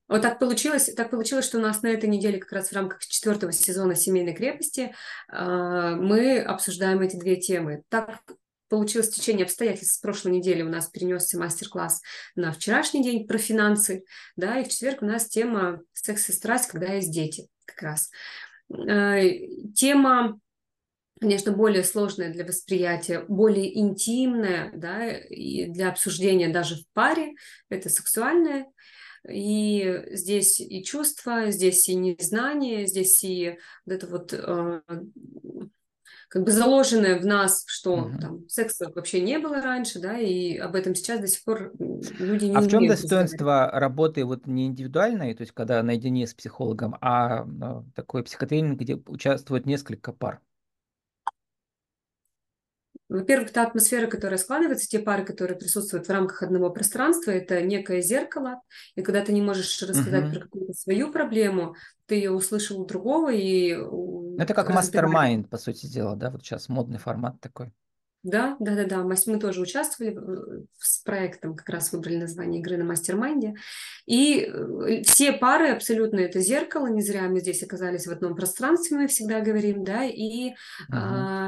Вот 0.08 0.22
так 0.24 0.40
получилось, 0.40 0.94
так 0.96 1.12
получилось, 1.12 1.46
что 1.46 1.60
у 1.60 1.62
нас 1.62 1.82
на 1.84 1.88
этой 1.90 2.10
неделе, 2.10 2.40
как 2.40 2.52
раз 2.54 2.70
в 2.70 2.74
рамках 2.74 3.06
четвертого 3.06 3.52
сезона 3.54 3.96
«Семейной 3.96 4.36
крепости», 4.36 4.96
а, 5.30 5.96
мы 5.96 6.40
обсуждаем 6.42 7.02
эти 7.02 7.18
две 7.18 7.38
темы. 7.38 7.84
Так 7.90 8.22
получилось 8.70 9.10
в 9.10 9.16
течение 9.16 9.46
обстоятельств. 9.46 9.96
С 9.96 10.00
прошлой 10.00 10.32
недели 10.34 10.62
у 10.62 10.70
нас 10.70 10.88
перенесся 10.88 11.38
мастер-класс 11.38 12.02
на 12.36 12.52
вчерашний 12.52 13.04
день 13.04 13.28
про 13.28 13.38
финансы, 13.38 14.04
да, 14.36 14.60
и 14.60 14.64
в 14.64 14.70
четверг 14.70 15.02
у 15.02 15.06
нас 15.06 15.28
тема 15.28 15.82
«Секс 15.94 16.30
и 16.30 16.32
страсть, 16.32 16.68
когда 16.68 16.94
есть 16.94 17.12
дети» 17.12 17.48
как 17.66 17.82
раз. 17.82 18.10
Э, 18.72 19.22
Тема 19.76 20.40
конечно, 21.20 21.52
более 21.52 21.84
сложная 21.84 22.32
для 22.32 22.46
восприятия, 22.46 23.26
более 23.28 23.78
интимная, 23.78 24.72
да, 24.74 25.12
и 25.12 25.68
для 25.68 25.90
обсуждения 25.90 26.50
даже 26.50 26.76
в 26.76 26.88
паре, 26.94 27.36
это 27.70 27.90
сексуальное. 27.90 28.68
И 29.28 30.02
здесь 30.12 30.62
и 30.62 30.82
чувства, 30.84 31.52
здесь 31.52 31.90
и 31.90 31.96
незнание, 31.96 32.88
здесь 32.88 33.22
и 33.24 33.58
вот 33.86 33.94
это 33.94 34.08
вот 34.08 34.34
э, 34.34 34.82
как 36.30 36.44
бы 36.44 36.52
заложенное 36.52 37.20
в 37.20 37.26
нас, 37.26 37.64
что 37.68 37.96
Мгм. 38.02 38.20
там 38.22 38.48
секса 38.50 38.92
вообще 38.96 39.22
не 39.22 39.40
было 39.40 39.62
раньше, 39.62 40.00
да, 40.00 40.18
и 40.20 40.56
об 40.58 40.76
этом 40.76 40.96
сейчас 40.96 41.20
до 41.20 41.28
сих 41.28 41.44
пор 41.44 41.74
люди 41.80 42.46
не 42.46 42.56
А 42.56 42.62
в 42.62 42.68
чем 42.68 42.86
достоинство 42.88 43.70
работы 43.72 44.26
вот 44.26 44.46
не 44.48 44.68
индивидуальной, 44.68 45.34
то 45.34 45.42
есть 45.42 45.54
когда 45.54 45.82
наедине 45.84 46.28
с 46.28 46.34
психологом, 46.34 46.96
а 47.02 47.46
э, 47.46 47.84
такой 47.96 48.24
психотренинг, 48.24 48.80
где 48.80 48.96
участвует 48.96 49.66
несколько 49.66 50.12
пар? 50.14 50.42
Во-первых, 53.10 53.51
та 53.51 53.63
атмосфера, 53.63 54.06
которая 54.08 54.38
складывается, 54.38 54.88
те 54.88 55.00
пары, 55.00 55.25
которые 55.25 55.58
присутствуют 55.58 56.08
в 56.08 56.12
рамках 56.12 56.44
одного 56.44 56.70
пространства, 56.70 57.32
это 57.32 57.62
некое 57.62 58.01
зеркало. 58.01 58.62
И 58.96 59.01
когда 59.01 59.25
ты 59.25 59.34
не 59.34 59.42
можешь 59.42 59.82
рассказать 59.82 60.25
Мгм. 60.25 60.34
про 60.34 60.39
какую-то 60.42 60.74
свою 60.74 61.12
проблему, 61.12 61.75
ты 62.06 62.16
ее 62.16 62.32
услышал 62.32 62.80
у 62.80 62.86
другого 62.86 63.32
и 63.34 63.74
Это 64.38 64.54
как 64.54 64.70
mastermind, 64.70 65.50
по 65.50 65.58
сути 65.58 65.88
дела, 65.88 66.16
да, 66.16 66.30
вот 66.30 66.44
сейчас 66.44 66.70
модный 66.70 67.00
формат 67.00 67.39
такой. 67.42 67.72
Да, 68.22 68.58
да, 68.60 68.75
да, 68.75 68.86
да. 68.86 69.04
Мы 69.04 69.16
тоже 69.39 69.62
участвовали 69.62 70.13
в- 70.13 70.68
с 70.78 71.01
проектом, 71.04 71.56
как 71.56 71.70
раз 71.70 71.92
выбрали 71.94 72.18
название 72.18 72.60
игры 72.60 72.78
на 72.78 72.84
mastermind 72.84 73.44
е. 73.44 73.56
И 74.06 74.42
э, 74.42 75.04
все 75.04 75.32
пары 75.34 75.70
абсолютно 75.70 76.20
это 76.20 76.42
зеркало, 76.42 76.88
не 76.88 77.01
зря 77.01 77.24
мы 77.30 77.39
здесь 77.39 77.63
оказались 77.63 78.08
в 78.08 78.12
одном 78.12 78.36
пространстве, 78.36 78.98
мы 78.98 79.08
всегда 79.08 79.39
говорим, 79.39 79.84
да, 79.86 80.04
и 80.04 80.54
Мгм. 80.89 80.92
а, 80.92 81.48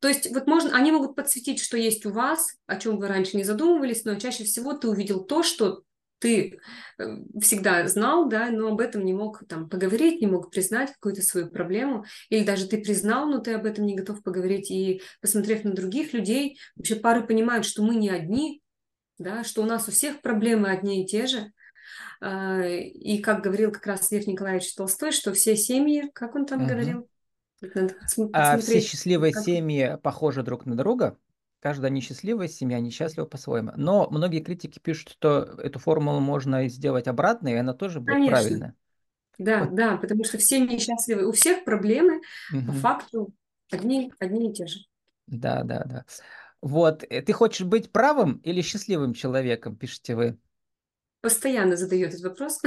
то 0.00 0.08
есть 0.08 0.30
вот 0.32 0.46
можно, 0.46 0.76
они 0.76 0.92
могут 0.92 1.16
подсветить, 1.16 1.60
что 1.60 1.78
есть 1.78 2.04
у 2.04 2.10
вас, 2.10 2.56
о 2.66 2.76
чем 2.76 2.98
вы 2.98 3.08
раньше 3.08 3.36
не 3.36 3.44
задумывались, 3.44 4.04
но 4.04 4.16
чаще 4.16 4.44
всего 4.44 4.74
ты 4.74 4.88
увидел 4.88 5.24
то, 5.24 5.42
что 5.42 5.82
ты 6.18 6.58
э, 6.98 7.04
всегда 7.40 7.86
знал, 7.88 8.28
да, 8.28 8.50
но 8.50 8.68
об 8.68 8.80
этом 8.80 9.04
не 9.04 9.12
мог 9.12 9.42
там 9.48 9.68
поговорить, 9.68 10.20
не 10.20 10.26
мог 10.26 10.50
признать 10.50 10.92
какую-то 10.92 11.22
свою 11.22 11.48
проблему, 11.50 12.04
или 12.30 12.44
даже 12.44 12.66
ты 12.66 12.78
признал, 12.78 13.26
но 13.26 13.38
ты 13.38 13.54
об 13.54 13.66
этом 13.66 13.86
не 13.86 13.96
готов 13.96 14.22
поговорить, 14.22 14.70
и 14.70 15.02
посмотрев 15.20 15.64
на 15.64 15.72
других 15.72 16.12
людей, 16.12 16.58
вообще 16.76 16.96
пары 16.96 17.26
понимают, 17.26 17.66
что 17.66 17.82
мы 17.82 17.96
не 17.96 18.10
одни, 18.10 18.62
да, 19.18 19.44
что 19.44 19.62
у 19.62 19.66
нас 19.66 19.88
у 19.88 19.90
всех 19.90 20.20
проблемы 20.20 20.68
одни 20.68 21.02
и 21.02 21.06
те 21.06 21.26
же, 21.26 21.52
А, 22.20 22.62
и 22.62 23.18
как 23.18 23.42
говорил 23.42 23.70
как 23.70 23.86
раз 23.86 24.10
Лев 24.10 24.26
Николаевич 24.26 24.74
Толстой, 24.74 25.12
что 25.12 25.32
все 25.32 25.56
семьи, 25.56 26.10
как 26.14 26.34
он 26.34 26.46
там 26.46 26.60
Мгм. 26.60 26.68
говорил, 26.68 27.08
А 28.32 28.58
все 28.58 28.80
счастливые 28.80 29.32
как- 29.32 29.44
семьи 29.44 29.98
похожи 30.02 30.42
друг 30.42 30.66
на 30.66 30.76
друга. 30.76 31.16
Каждая 31.60 31.90
несчастливая 31.90 32.48
семья 32.48 32.78
несчастлива 32.80 33.24
по-своему. 33.24 33.72
Но 33.76 34.08
многие 34.10 34.40
критики 34.40 34.78
пишут, 34.78 35.10
что 35.10 35.40
эту 35.58 35.78
формулу 35.78 36.20
можно 36.20 36.68
сделать 36.68 37.08
обратной, 37.08 37.52
и 37.52 37.56
она 37.56 37.72
тоже 37.72 38.00
будет 38.00 38.16
Конечно. 38.16 38.30
правильная. 38.30 38.74
Да, 39.38 39.60
Вот. 39.64 39.74
да, 39.74 39.96
потому 39.96 40.24
что 40.24 40.38
все 40.38 40.60
несчастливы. 40.60 41.26
У 41.26 41.32
всех 41.32 41.64
проблемы 41.64 42.20
по 42.50 42.56
Мгм. 42.56 42.72
факту 42.72 43.32
одни, 43.70 44.12
одни 44.18 44.50
и 44.50 44.52
те 44.52 44.66
же. 44.66 44.80
Да, 45.26 45.62
да, 45.64 45.84
да. 45.84 46.04
Вот, 46.60 47.04
э, 47.08 47.22
ты 47.22 47.32
хочешь 47.32 47.66
быть 47.66 47.90
правым 47.92 48.38
или 48.44 48.62
счастливым 48.62 49.14
человеком, 49.14 49.76
пишете 49.76 50.14
вы. 50.14 50.38
Постоянно 51.20 51.76
задаю 51.76 52.08
этот 52.08 52.20
вопрос, 52.20 52.60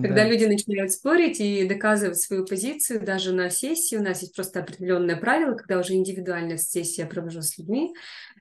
когда 0.00 0.24
Да. 0.24 0.28
люди 0.30 0.44
начинают 0.44 0.92
спорить 0.92 1.40
и 1.40 1.66
доказывать 1.68 2.18
свою 2.18 2.44
позицию, 2.46 3.04
даже 3.04 3.32
на 3.32 3.50
сессии. 3.50 3.96
У 3.96 4.02
нас 4.02 4.22
есть 4.22 4.34
просто 4.34 4.60
определенное 4.60 5.16
правило, 5.16 5.54
когда 5.54 5.78
уже 5.78 5.94
индивидуальная 5.94 6.56
сессия 6.58 7.02
я 7.02 7.08
провожу 7.08 7.42
с 7.42 7.56
людьми. 7.58 7.94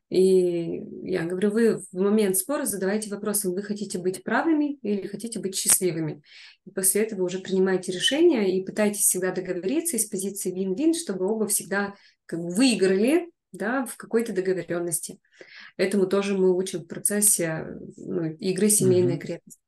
И 0.09 0.81
я 1.03 1.23
говорю, 1.23 1.51
вы 1.51 1.77
в 1.77 1.93
момент 1.93 2.37
спора 2.37 2.65
задавайте 2.65 3.09
вопросом, 3.09 3.53
вы 3.53 3.61
хотите 3.63 3.97
быть 3.99 4.23
правыми 4.23 4.75
или 4.81 5.07
хотите 5.07 5.39
быть 5.39 5.55
счастливыми. 5.55 6.21
И 6.65 6.71
после 6.71 7.03
этого 7.03 7.23
уже 7.23 7.39
принимаете 7.39 7.91
решение 7.91 8.57
и 8.57 8.65
пытаетесь 8.65 9.03
всегда 9.03 9.31
договориться 9.31 9.97
из 9.97 10.05
позиции 10.07 10.51
вин-вин, 10.51 10.93
чтобы 10.93 11.25
оба 11.27 11.47
всегда 11.47 11.95
как 12.25 12.39
бы 12.39 12.49
выиграли 12.49 13.29
да, 13.53 13.85
в 13.85 13.97
какой-то 13.97 14.33
договоренности. 14.33 15.19
Этому 15.77 16.07
тоже 16.07 16.37
мы 16.37 16.55
учим 16.55 16.81
в 16.81 16.87
процессе 16.87 17.67
ну, 17.97 18.25
игры 18.35 18.69
«Семейная 18.69 19.15
Мгм. 19.15 19.19
крепость». 19.19 19.59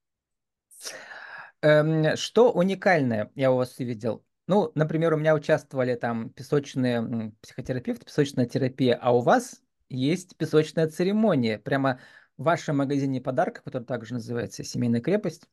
Эм, 1.63 2.17
что 2.17 2.51
уникальное 2.51 3.31
я 3.35 3.49
у 3.49 3.55
вас 3.55 3.79
увидел? 3.79 4.25
Ну, 4.47 4.73
например, 4.75 5.13
у 5.13 5.17
меня 5.17 5.33
участвовали 5.33 5.95
там 5.95 6.29
песочные 6.29 7.31
психотерапевты, 7.41 8.05
песочная 8.05 8.45
терапия, 8.45 8.99
а 9.01 9.15
у 9.15 9.21
вас 9.21 9.61
есть 9.87 10.35
песочная 10.35 10.89
церемония. 10.89 11.57
Прямо 11.57 12.01
в 12.35 12.43
вашем 12.43 12.77
магазине 12.77 13.21
подарков, 13.21 13.63
который 13.63 13.85
также 13.85 14.15
называется 14.15 14.65
«Семейная 14.65 14.99
крепость», 14.99 15.47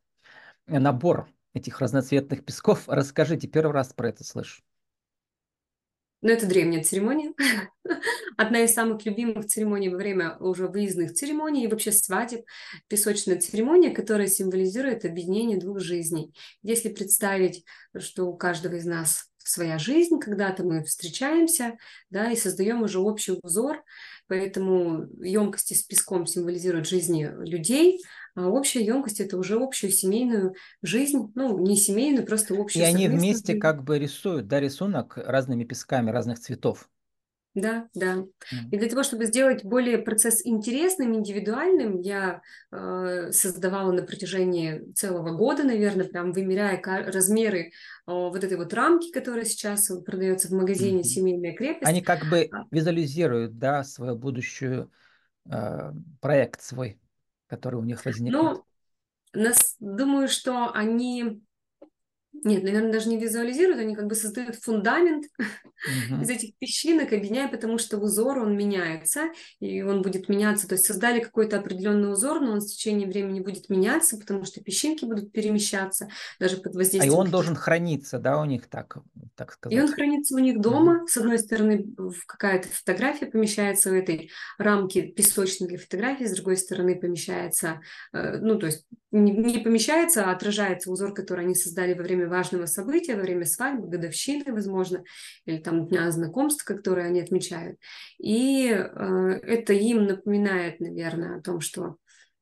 набор 0.67 1.29
этих 1.55 1.81
разноцветных 1.81 2.45
песков. 2.45 2.85
Расскажите, 2.89 3.47
первый 3.47 3.73
раз 3.73 3.93
про 3.93 4.09
это 4.09 4.25
слышу. 4.25 4.63
Но 6.23 6.31
это 6.31 6.47
древняя 6.47 6.83
церемония. 6.83 7.33
Одна 8.37 8.61
из 8.61 8.75
самых 8.75 9.05
любимых 9.07 9.47
церемоний 9.47 9.89
во 9.89 9.97
время 9.97 10.37
уже 10.39 10.69
выездных 10.69 11.15
церемоний 11.15 11.65
и 11.65 11.67
вообще 11.67 11.93
свадеб. 11.93 12.45
Песочная 12.89 13.41
церемония, 13.41 13.91
которая 13.91 14.27
символизирует 14.27 15.05
объединение 15.05 15.59
двух 15.59 15.81
жизней. 15.81 16.35
Если 16.63 16.91
представить, 16.91 17.65
что 17.99 18.27
у 18.27 18.37
каждого 18.37 18.75
из 18.75 18.85
нас 18.85 19.30
своя 19.45 19.79
жизнь, 19.79 20.19
когда-то 20.19 20.65
мы 20.65 20.85
встречаемся, 20.85 21.77
да, 22.11 22.31
и 22.31 22.37
создаем 22.37 22.83
уже 22.83 22.99
общий 22.99 23.39
узор, 23.43 23.83
поэтому 24.29 25.07
емкости 25.23 25.75
с 25.75 25.83
песком 25.83 26.27
символизируют 26.27 26.89
жизни 26.89 27.31
людей, 27.39 28.01
а 28.35 28.49
общая 28.49 28.85
емкость 28.85 29.21
это 29.21 29.37
уже 29.37 29.57
общую 29.57 29.91
семейную 29.91 30.55
жизнь, 30.83 31.33
ну, 31.35 31.59
не 31.59 31.77
семейную, 31.77 32.27
просто 32.27 32.55
общую. 32.55 32.83
И 32.83 32.87
они 32.87 33.09
вместе 33.09 33.55
как 33.55 33.83
бы 33.83 33.99
рисуют, 33.99 34.47
да, 34.47 34.61
рисунок 34.61 35.17
разными 35.17 35.65
песками 35.65 36.11
разных 36.11 36.39
цветов. 36.39 36.89
Да, 37.55 37.89
да. 37.95 38.25
И 38.71 38.79
для 38.79 38.89
того, 38.89 39.03
чтобы 39.03 39.27
сделать 39.27 39.65
более 39.65 39.99
процесс 39.99 40.41
интересным, 40.45 41.15
индивидуальным, 41.15 42.01
я 42.01 42.43
э, 42.71 43.33
создавала 43.33 43.91
на 43.91 44.03
протяжении 44.03 44.93
целого 44.93 45.35
года, 45.37 45.65
наверное, 45.65 46.07
прям 46.07 46.33
вымеряя 46.33 46.81
размеры 46.81 47.61
э, 47.61 47.71
вот 48.07 48.45
этой 48.45 48.57
вот 48.57 48.73
рамки, 48.73 49.11
которая 49.11 49.45
сейчас 49.45 49.91
продается 50.07 50.49
в 50.49 50.53
магазине 50.53 51.01
mm-hmm. 51.01 51.05
«Семейная 51.05 51.55
крепость». 51.55 51.91
Они 51.91 52.03
как 52.03 52.25
бы 52.31 52.49
а 52.53 52.67
визуализируют, 52.71 53.59
да, 53.59 53.83
свою 53.83 54.15
будущую 54.15 54.93
э, 55.51 55.93
проект 56.21 56.63
свой, 56.63 57.01
который 57.49 57.81
у 57.81 57.85
них 57.85 58.05
возникнет. 58.05 58.41
Ну, 58.41 58.65
нас, 59.33 59.75
думаю, 59.81 60.29
что 60.29 60.71
они 60.73 61.43
нет, 62.33 62.63
наверное, 62.63 62.93
даже 62.93 63.09
не 63.09 63.19
визуализируют, 63.19 63.81
они 63.81 63.95
как 63.95 64.07
бы 64.07 64.15
создают 64.15 64.57
фундамент 64.57 65.27
uh-huh. 65.27 66.23
из 66.23 66.31
этих 66.31 66.57
песчинок, 66.59 67.13
объединяя, 67.13 67.49
потому 67.49 67.79
что 67.79 67.99
узор, 67.99 68.39
он 68.39 68.57
меняется, 68.57 69.29
и 69.59 69.83
он 69.83 70.03
будет 70.03 70.29
меняться. 70.29 70.67
То 70.67 70.75
есть 70.75 70.87
создали 70.87 71.21
какой-то 71.21 71.59
определенный 71.59 72.13
узор, 72.13 72.41
но 72.41 72.53
он 72.53 72.61
с 72.61 72.73
течением 72.73 73.11
времени 73.11 73.41
будет 73.41 73.69
меняться, 73.69 74.17
потому 74.17 74.45
что 74.45 74.63
песчинки 74.63 75.05
будут 75.05 75.33
перемещаться 75.33 76.09
даже 76.39 76.57
под 76.57 76.75
воздействием. 76.75 77.13
А 77.13 77.17
и 77.17 77.19
он 77.19 77.31
должен 77.31 77.57
храниться, 77.57 78.19
да, 78.19 78.41
у 78.41 78.45
них 78.45 78.69
так, 78.69 78.99
так 79.35 79.53
сказать? 79.53 79.77
И 79.77 79.81
он 79.81 79.93
хранится 79.93 80.35
у 80.35 80.39
них 80.39 80.61
дома. 80.61 81.03
Uh-huh. 81.03 81.09
С 81.09 81.17
одной 81.17 81.39
стороны, 81.39 81.87
какая-то 82.27 82.69
фотография 82.69 83.27
помещается 83.27 83.91
в 83.91 83.95
этой 83.95 84.31
рамке 84.57 85.03
песочной 85.03 85.69
для 85.69 85.79
фотографии, 85.79 86.25
с 86.25 86.35
другой 86.35 86.57
стороны, 86.57 86.99
помещается, 86.99 87.81
э, 88.13 88.39
ну, 88.39 88.59
то 88.59 88.67
есть 88.67 88.87
не 89.13 89.59
помещается, 89.59 90.25
а 90.25 90.33
отражается 90.33 90.91
узор, 90.91 91.13
который 91.13 91.45
они 91.45 91.55
создали 91.55 91.95
во 91.95 92.03
время 92.05 92.20
важного 92.29 92.67
события, 92.67 93.17
во 93.17 93.23
время 93.23 93.45
свадьбы, 93.45 93.89
годовщины, 93.89 94.53
возможно, 94.53 95.03
или 95.47 95.59
там 95.59 95.89
дня 95.89 96.11
знакомств, 96.11 96.65
которые 96.65 97.07
они 97.07 97.21
отмечают. 97.21 97.79
И 98.19 98.69
э, 98.69 99.41
это 99.43 99.73
им 99.73 100.07
напоминает, 100.07 100.81
наверное, 100.81 101.39
о 101.39 101.43
том, 101.43 101.61
что 101.61 101.97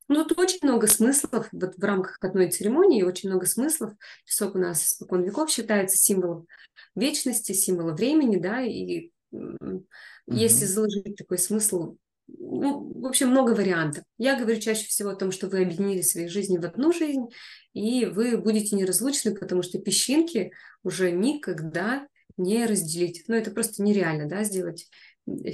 ну, 0.08 0.24
тут 0.24 0.38
очень 0.38 0.60
много 0.62 0.86
смыслов 0.86 1.48
вот 1.52 1.76
в 1.76 1.84
рамках 1.84 2.16
одной 2.22 2.50
церемонии, 2.50 3.02
очень 3.02 3.28
много 3.28 3.44
смыслов. 3.44 3.92
Песок 4.24 4.54
у 4.54 4.58
нас 4.58 4.82
испокон 4.82 5.22
веков 5.22 5.50
считается 5.50 5.98
символом 5.98 6.46
вечности, 6.94 7.52
символом 7.52 7.94
времени, 7.94 8.38
да, 8.38 8.62
и 8.62 9.10
mm-hmm. 9.34 9.84
если 10.26 10.64
заложить 10.64 11.16
такой 11.16 11.36
смысл 11.36 11.96
ну, 12.28 12.92
в 13.00 13.06
общем, 13.06 13.28
много 13.28 13.52
вариантов. 13.52 14.04
Я 14.18 14.38
говорю 14.38 14.60
чаще 14.60 14.86
всего 14.86 15.10
о 15.10 15.16
том, 15.16 15.32
что 15.32 15.48
вы 15.48 15.62
объединили 15.62 16.02
свои 16.02 16.28
жизни 16.28 16.58
в 16.58 16.64
одну 16.64 16.92
жизнь, 16.92 17.28
и 17.72 18.04
вы 18.04 18.36
будете 18.38 18.76
неразлучны, 18.76 19.34
потому 19.34 19.62
что 19.62 19.78
песчинки 19.78 20.52
уже 20.82 21.10
никогда 21.10 22.06
не 22.36 22.66
разделить. 22.66 23.24
Ну, 23.28 23.34
это 23.34 23.50
просто 23.50 23.82
нереально, 23.82 24.28
да, 24.28 24.44
сделать 24.44 24.88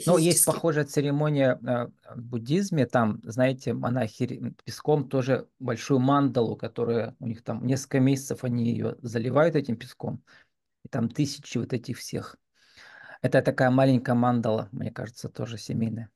ну, 0.07 0.19
есть 0.19 0.45
похожая 0.45 0.85
церемония 0.85 1.59
э, 1.61 2.15
в 2.15 2.23
буддизме, 2.23 2.87
там, 2.87 3.21
знаете, 3.25 3.73
монахи 3.73 4.55
песком 4.65 5.09
тоже 5.09 5.49
большую 5.59 6.01
мандалу, 6.01 6.57
которая 6.57 7.17
у 7.19 7.27
них 7.27 7.43
там 7.43 7.67
несколько 7.67 8.01
месяцев 8.01 8.45
они 8.45 8.71
ее 8.71 8.97
заливают 9.03 9.57
этим 9.57 9.77
песком, 9.77 10.23
и 10.85 10.89
там 10.89 11.09
тысячи 11.09 11.59
вот 11.59 11.73
этих 11.73 11.99
всех. 11.99 12.37
Это 13.21 13.43
такая 13.43 13.71
маленькая 13.71 14.15
мандала, 14.15 14.69
мне 14.71 14.91
кажется, 14.91 15.29
тоже 15.29 15.59
семейная. 15.59 16.11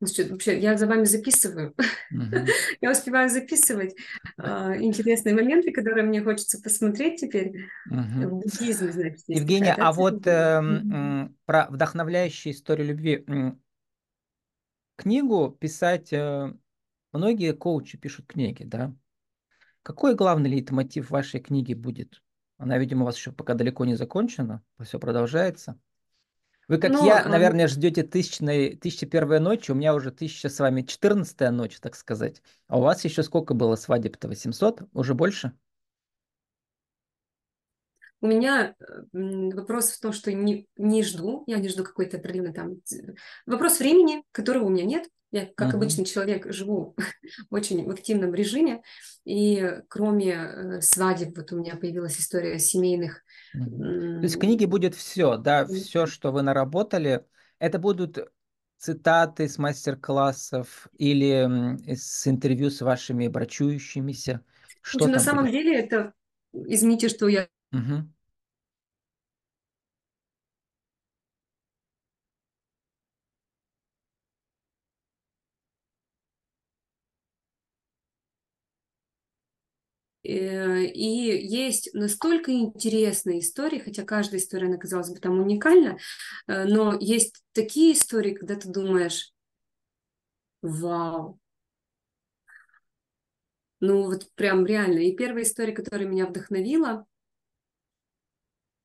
Вообще, 0.00 0.58
я 0.58 0.76
за 0.76 0.86
вами 0.86 1.04
записываю. 1.04 1.74
Uh-huh. 2.12 2.46
я 2.80 2.90
успеваю 2.90 3.30
записывать 3.30 3.94
uh, 4.40 4.76
интересные 4.78 5.34
моменты, 5.34 5.72
которые 5.72 6.04
мне 6.04 6.22
хочется 6.22 6.60
посмотреть 6.60 7.20
теперь 7.20 7.68
uh-huh. 7.90 8.28
в 8.28 8.34
буддизме. 8.40 8.92
Значит, 8.92 9.24
Евгения, 9.28 9.74
такая, 9.74 9.76
да, 9.76 9.88
а 9.88 9.92
вот 9.92 10.26
э, 10.26 11.28
про 11.46 11.66
вдохновляющую 11.70 12.52
историю 12.52 12.88
любви. 12.88 13.24
Книгу 14.96 15.50
писать... 15.58 16.12
Э, 16.12 16.52
многие 17.12 17.52
коучи 17.52 17.98
пишут 17.98 18.26
книги, 18.26 18.64
да? 18.64 18.94
Какой 19.82 20.14
главный 20.14 20.50
лейтмотив 20.50 21.10
вашей 21.10 21.40
книги 21.40 21.74
будет? 21.74 22.22
Она, 22.58 22.78
видимо, 22.78 23.02
у 23.02 23.04
вас 23.06 23.16
еще 23.16 23.32
пока 23.32 23.54
далеко 23.54 23.84
не 23.84 23.96
закончена, 23.96 24.62
все 24.82 24.98
продолжается. 24.98 25.78
Вы, 26.68 26.78
как 26.78 26.92
Но, 26.92 27.06
я, 27.06 27.24
наверное, 27.26 27.68
ждете 27.68 28.02
тысячной, 28.02 28.76
тысячи 28.76 29.06
первой 29.06 29.40
ночи, 29.40 29.70
у 29.70 29.74
меня 29.74 29.94
уже 29.94 30.10
тысяча 30.10 30.48
с 30.48 30.58
вами 30.58 30.82
четырнадцатая 30.82 31.50
ночь, 31.50 31.78
так 31.78 31.94
сказать. 31.94 32.42
А 32.68 32.78
у 32.78 32.82
вас 32.82 33.04
еще 33.04 33.22
сколько 33.22 33.54
было 33.54 33.76
свадеб-то? 33.76 34.28
800? 34.28 34.82
Уже 34.92 35.14
больше? 35.14 35.52
У 38.24 38.26
меня 38.26 38.74
вопрос 39.12 39.90
в 39.90 40.00
том, 40.00 40.14
что 40.14 40.32
не, 40.32 40.66
не 40.78 41.02
жду, 41.02 41.44
я 41.46 41.58
не 41.58 41.68
жду 41.68 41.84
какой-то 41.84 42.16
определенный 42.16 42.54
там... 42.54 42.76
Вопрос 43.44 43.80
времени, 43.80 44.22
которого 44.32 44.64
у 44.64 44.68
меня 44.70 44.86
нет. 44.86 45.10
Я, 45.30 45.44
как 45.54 45.74
uh-huh. 45.74 45.76
обычный 45.76 46.06
человек, 46.06 46.50
живу 46.50 46.96
очень 47.50 47.84
в 47.84 47.90
активном 47.90 48.32
режиме. 48.32 48.80
И 49.26 49.78
кроме 49.88 50.32
э, 50.32 50.80
свадеб, 50.80 51.36
вот 51.36 51.52
у 51.52 51.58
меня 51.58 51.76
появилась 51.76 52.18
история 52.18 52.58
семейных. 52.58 53.20
Uh-huh. 53.54 54.16
То 54.16 54.22
есть 54.22 54.36
в 54.36 54.38
книге 54.38 54.68
будет 54.68 54.94
все, 54.94 55.36
да, 55.36 55.66
все, 55.66 56.06
что 56.06 56.32
вы 56.32 56.40
наработали. 56.40 57.26
Это 57.58 57.78
будут 57.78 58.26
цитаты 58.78 59.50
с 59.50 59.58
мастер-классов 59.58 60.88
или 60.96 61.76
с 61.94 62.26
интервью 62.26 62.70
с 62.70 62.80
вашими 62.80 63.28
брачующимися? 63.28 64.40
Что 64.80 65.08
на 65.08 65.18
самом 65.18 65.44
будет? 65.44 65.52
деле 65.52 65.78
это, 65.78 66.14
извините, 66.54 67.10
что 67.10 67.28
я 67.28 67.48
Угу. 67.74 68.08
Э, 80.26 80.84
и 80.86 81.46
есть 81.46 81.90
настолько 81.92 82.50
интересные 82.52 83.40
истории, 83.40 83.78
хотя 83.78 84.04
каждая 84.04 84.40
история, 84.40 84.68
она, 84.68 84.78
казалось 84.78 85.10
бы, 85.10 85.18
там 85.20 85.38
уникальна, 85.40 85.98
э, 86.46 86.64
но 86.64 86.96
есть 86.98 87.42
такие 87.52 87.92
истории, 87.92 88.32
когда 88.34 88.54
ты 88.56 88.68
думаешь, 88.68 89.32
вау, 90.80 91.38
ну 93.80 94.04
вот 94.06 94.28
прям 94.34 94.66
реально. 94.66 95.00
И 95.00 95.14
первая 95.16 95.44
история, 95.44 95.72
которая 95.72 96.08
меня 96.08 96.26
вдохновила, 96.26 97.06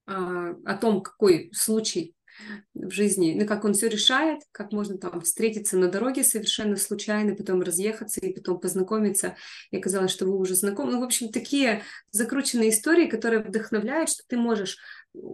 о 0.09 0.75
том, 0.75 1.01
какой 1.01 1.51
случай 1.53 2.15
в 2.73 2.91
жизни, 2.91 3.35
ну, 3.39 3.45
как 3.45 3.65
он 3.65 3.73
все 3.73 3.87
решает, 3.87 4.41
как 4.51 4.71
можно 4.71 4.97
там 4.97 5.21
встретиться 5.21 5.77
на 5.77 5.89
дороге 5.89 6.23
совершенно 6.23 6.77
случайно, 6.77 7.35
потом 7.35 7.61
разъехаться 7.61 8.21
и 8.21 8.33
потом 8.33 8.59
познакомиться. 8.59 9.35
И 9.71 9.77
оказалось, 9.77 10.11
что 10.11 10.25
вы 10.25 10.37
уже 10.37 10.55
знакомы. 10.55 10.93
Ну, 10.93 11.01
в 11.01 11.03
общем, 11.03 11.31
такие 11.31 11.83
закрученные 12.11 12.69
истории, 12.69 13.09
которые 13.09 13.41
вдохновляют, 13.41 14.09
что 14.09 14.23
ты 14.27 14.37
можешь 14.37 14.77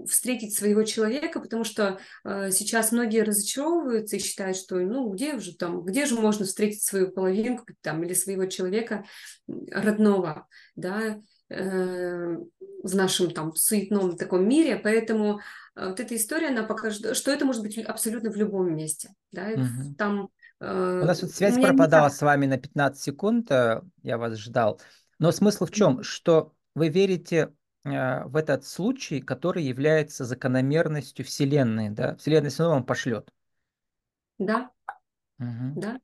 встретить 0.08 0.56
своего 0.56 0.84
человека, 0.84 1.40
потому 1.40 1.66
что 1.66 2.00
э, 2.24 2.50
сейчас 2.52 2.94
многие 2.94 3.24
разочаровываются 3.24 4.16
и 4.16 4.20
считают, 4.20 4.56
что 4.56 4.78
ну 4.78 5.10
где 5.10 5.38
же 5.38 5.54
там, 5.54 5.84
где 5.84 6.06
же 6.06 6.16
можно 6.16 6.46
встретить 6.46 6.84
свою 6.84 7.12
половинку 7.12 7.66
там 7.82 8.02
или 8.04 8.14
своего 8.14 8.46
человека 8.46 9.06
родного, 9.48 10.48
да, 10.78 11.02
э, 11.02 11.22
в 11.48 12.96
нашем 12.96 13.32
там 13.32 13.56
суетном 13.56 14.18
таком 14.18 14.48
мире, 14.48 14.78
поэтому 14.78 15.42
Э, 15.76 15.90
вот 15.90 16.00
эта 16.00 16.16
история, 16.16 16.48
она 16.48 16.64
покажет, 16.64 17.16
что 17.16 17.32
это 17.32 17.46
может 17.46 17.62
быть 17.62 17.78
абсолютно 17.78 18.32
в 18.32 18.36
любом 18.36 18.76
месте. 18.76 19.14
Да? 19.32 19.50
Угу. 19.50 19.96
Там, 19.98 20.30
э, 20.60 21.02
У 21.04 21.06
нас 21.06 21.22
вот 21.22 21.32
связь 21.32 21.56
пропадала 21.56 22.10
так... 22.10 22.18
с 22.18 22.22
вами 22.22 22.46
на 22.46 22.58
15 22.58 23.02
секунд, 23.02 23.52
э, 23.52 23.82
я 24.02 24.18
вас 24.18 24.38
ждал. 24.38 24.80
Но 25.20 25.32
смысл 25.32 25.66
в 25.66 25.72
чем? 25.72 26.04
Что 26.04 26.54
вы 26.74 26.90
верите 26.90 27.54
э, 27.84 28.24
в 28.26 28.36
этот 28.36 28.66
случай, 28.66 29.22
который 29.22 29.64
является 29.64 30.26
закономерностью 30.26 31.26
Вселенной, 31.26 31.90
да? 31.90 32.16
Вселенная 32.16 32.50
все 32.50 32.64
равно 32.64 32.76
вам 32.76 32.86
пошлет. 32.86 33.30
Да, 34.38 34.72
Угу. 35.40 35.82
да. 35.82 36.00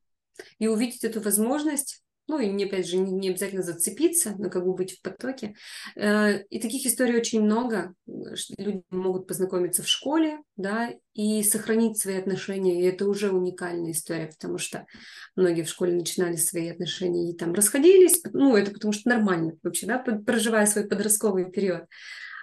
И 0.58 0.68
увидеть 0.68 1.04
эту 1.04 1.20
возможность, 1.20 2.02
ну 2.28 2.38
и 2.38 2.48
не, 2.48 2.64
опять 2.64 2.86
же, 2.88 2.96
не, 2.98 3.10
не 3.12 3.30
обязательно 3.30 3.62
зацепиться, 3.62 4.34
но 4.38 4.48
как 4.48 4.64
бы 4.64 4.74
быть 4.74 4.92
в 4.98 5.02
потоке. 5.02 5.54
Э, 5.96 6.42
И 6.50 6.60
таких 6.60 6.86
историй 6.86 7.16
очень 7.16 7.42
много. 7.42 7.94
Ш- 8.34 8.54
Люди 8.58 8.82
могут 8.90 9.26
познакомиться 9.26 9.82
в 9.82 9.88
школе, 9.88 10.38
да, 10.56 10.90
и 11.14 11.42
сохранить 11.42 11.98
свои 11.98 12.16
отношения, 12.16 12.80
и 12.80 12.86
это 12.86 13.06
уже 13.06 13.30
уникальная 13.32 13.92
история, 13.92 14.26
потому 14.28 14.58
что 14.58 14.86
многие 15.36 15.62
в 15.62 15.68
школе 15.68 15.94
начинали 15.94 16.36
свои 16.36 16.68
отношения 16.68 17.30
и 17.30 17.36
там 17.36 17.52
расходились, 17.54 18.22
ну, 18.32 18.56
это 18.56 18.70
потому 18.70 18.92
что 18.92 19.08
нормально 19.08 19.52
вообще, 19.62 19.86
да, 19.86 19.98
проживая 19.98 20.66
свой 20.66 20.86
подростковый 20.88 21.50
период. 21.50 21.84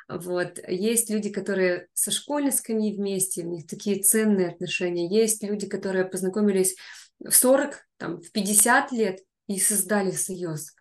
Вот. 0.07 0.59
Есть 0.67 1.09
люди, 1.09 1.29
которые 1.29 1.87
со 1.93 2.09
школьниками 2.11 2.95
вместе, 2.95 3.43
у 3.43 3.49
них 3.51 3.67
такие 3.67 4.01
ценные 4.01 4.49
отношения. 4.49 5.07
Есть 5.07 5.43
люди, 5.43 5.67
которые 5.67 6.05
познакомились 6.05 6.75
в 7.19 7.31
40, 7.31 7.85
там, 7.97 8.19
в 8.21 8.31
50 8.31 8.91
лет 8.91 9.19
и 9.49 9.59
создали 9.59 10.11
союз. 10.11 10.75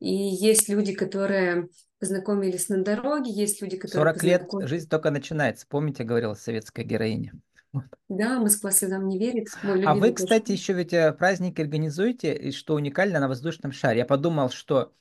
И 0.00 0.12
есть 0.12 0.68
люди, 0.68 0.92
которые 0.94 1.68
познакомились 2.00 2.68
на 2.68 2.82
дороге, 2.82 3.30
есть 3.30 3.62
люди, 3.62 3.76
которые 3.76 4.12
40 4.12 4.22
лет 4.24 4.40
познакомились... 4.40 4.70
жизнь 4.70 4.88
только 4.88 5.10
начинается. 5.10 5.66
Помните, 5.68 6.02
говорила 6.02 6.34
советская 6.34 6.84
героиня. 6.84 7.32
Вот. 7.72 7.84
Да, 8.08 8.40
Москва 8.40 8.72
слезам 8.72 9.06
не 9.06 9.16
верит. 9.16 9.46
А 9.62 9.68
вы, 9.68 9.78
любимый 9.78 10.12
кстати, 10.12 10.46
тоже. 10.46 10.52
еще 10.54 10.72
ведь 10.72 10.92
э, 10.92 11.12
праздники 11.12 11.60
организуете, 11.60 12.34
и 12.34 12.50
что 12.50 12.74
уникально 12.74 13.20
на 13.20 13.28
воздушном 13.28 13.70
шаре. 13.70 13.98
Я 13.98 14.04
подумал, 14.06 14.50
что 14.50 14.92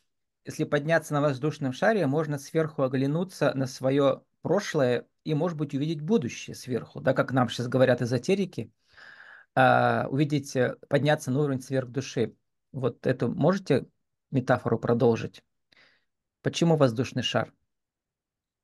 если 0.46 0.66
подняться 0.66 1.14
на 1.16 1.22
воздушном 1.22 1.74
шаре, 1.74 2.06
можно 2.06 2.38
сверху 2.38 2.84
оглянуться 2.84 3.54
на 3.56 3.66
свое 3.66 4.22
прошлое 4.44 5.08
и, 5.24 5.34
может 5.34 5.58
быть, 5.58 5.74
увидеть 5.74 6.02
будущее 6.02 6.56
сверху, 6.56 7.02
да, 7.02 7.14
как 7.14 7.32
нам 7.32 7.50
сейчас 7.50 7.68
говорят 7.68 8.04
эзотерики, 8.04 8.72
а, 9.56 10.06
увидеть, 10.10 10.56
э, 10.56 10.76
подняться 10.90 11.32
на 11.32 11.40
уровень 11.40 11.62
сверхдуши. 11.62 12.36
Вот 12.72 13.06
эту 13.08 13.30
можете 13.30 13.86
метафору 14.32 14.80
продолжить? 14.80 15.44
Почему 16.42 16.78
воздушный 16.78 17.24
шар? 17.24 17.54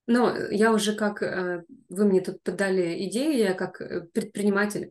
Но 0.08 0.36
я 0.52 0.72
уже 0.72 0.94
как... 0.94 1.24
э, 1.24 1.63
Вы 1.89 2.06
мне 2.06 2.22
тут 2.22 2.41
подали 2.44 3.08
идею, 3.08 3.38
я 3.38 3.54
как 3.54 3.82
э, 3.82 4.02
предприниматель 4.13 4.89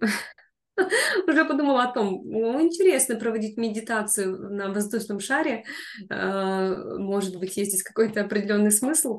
уже 1.28 1.44
подумала 1.44 1.84
о 1.84 1.92
том, 1.92 2.22
ну, 2.24 2.60
интересно 2.60 3.16
проводить 3.16 3.56
медитацию 3.56 4.36
на 4.50 4.72
воздушном 4.72 5.20
шаре. 5.20 5.64
Э, 6.10 6.96
Может 6.98 7.38
быть, 7.38 7.56
есть 7.56 7.70
здесь 7.70 7.82
какой-то 7.82 8.22
определенный 8.22 8.72
смысл. 8.72 9.18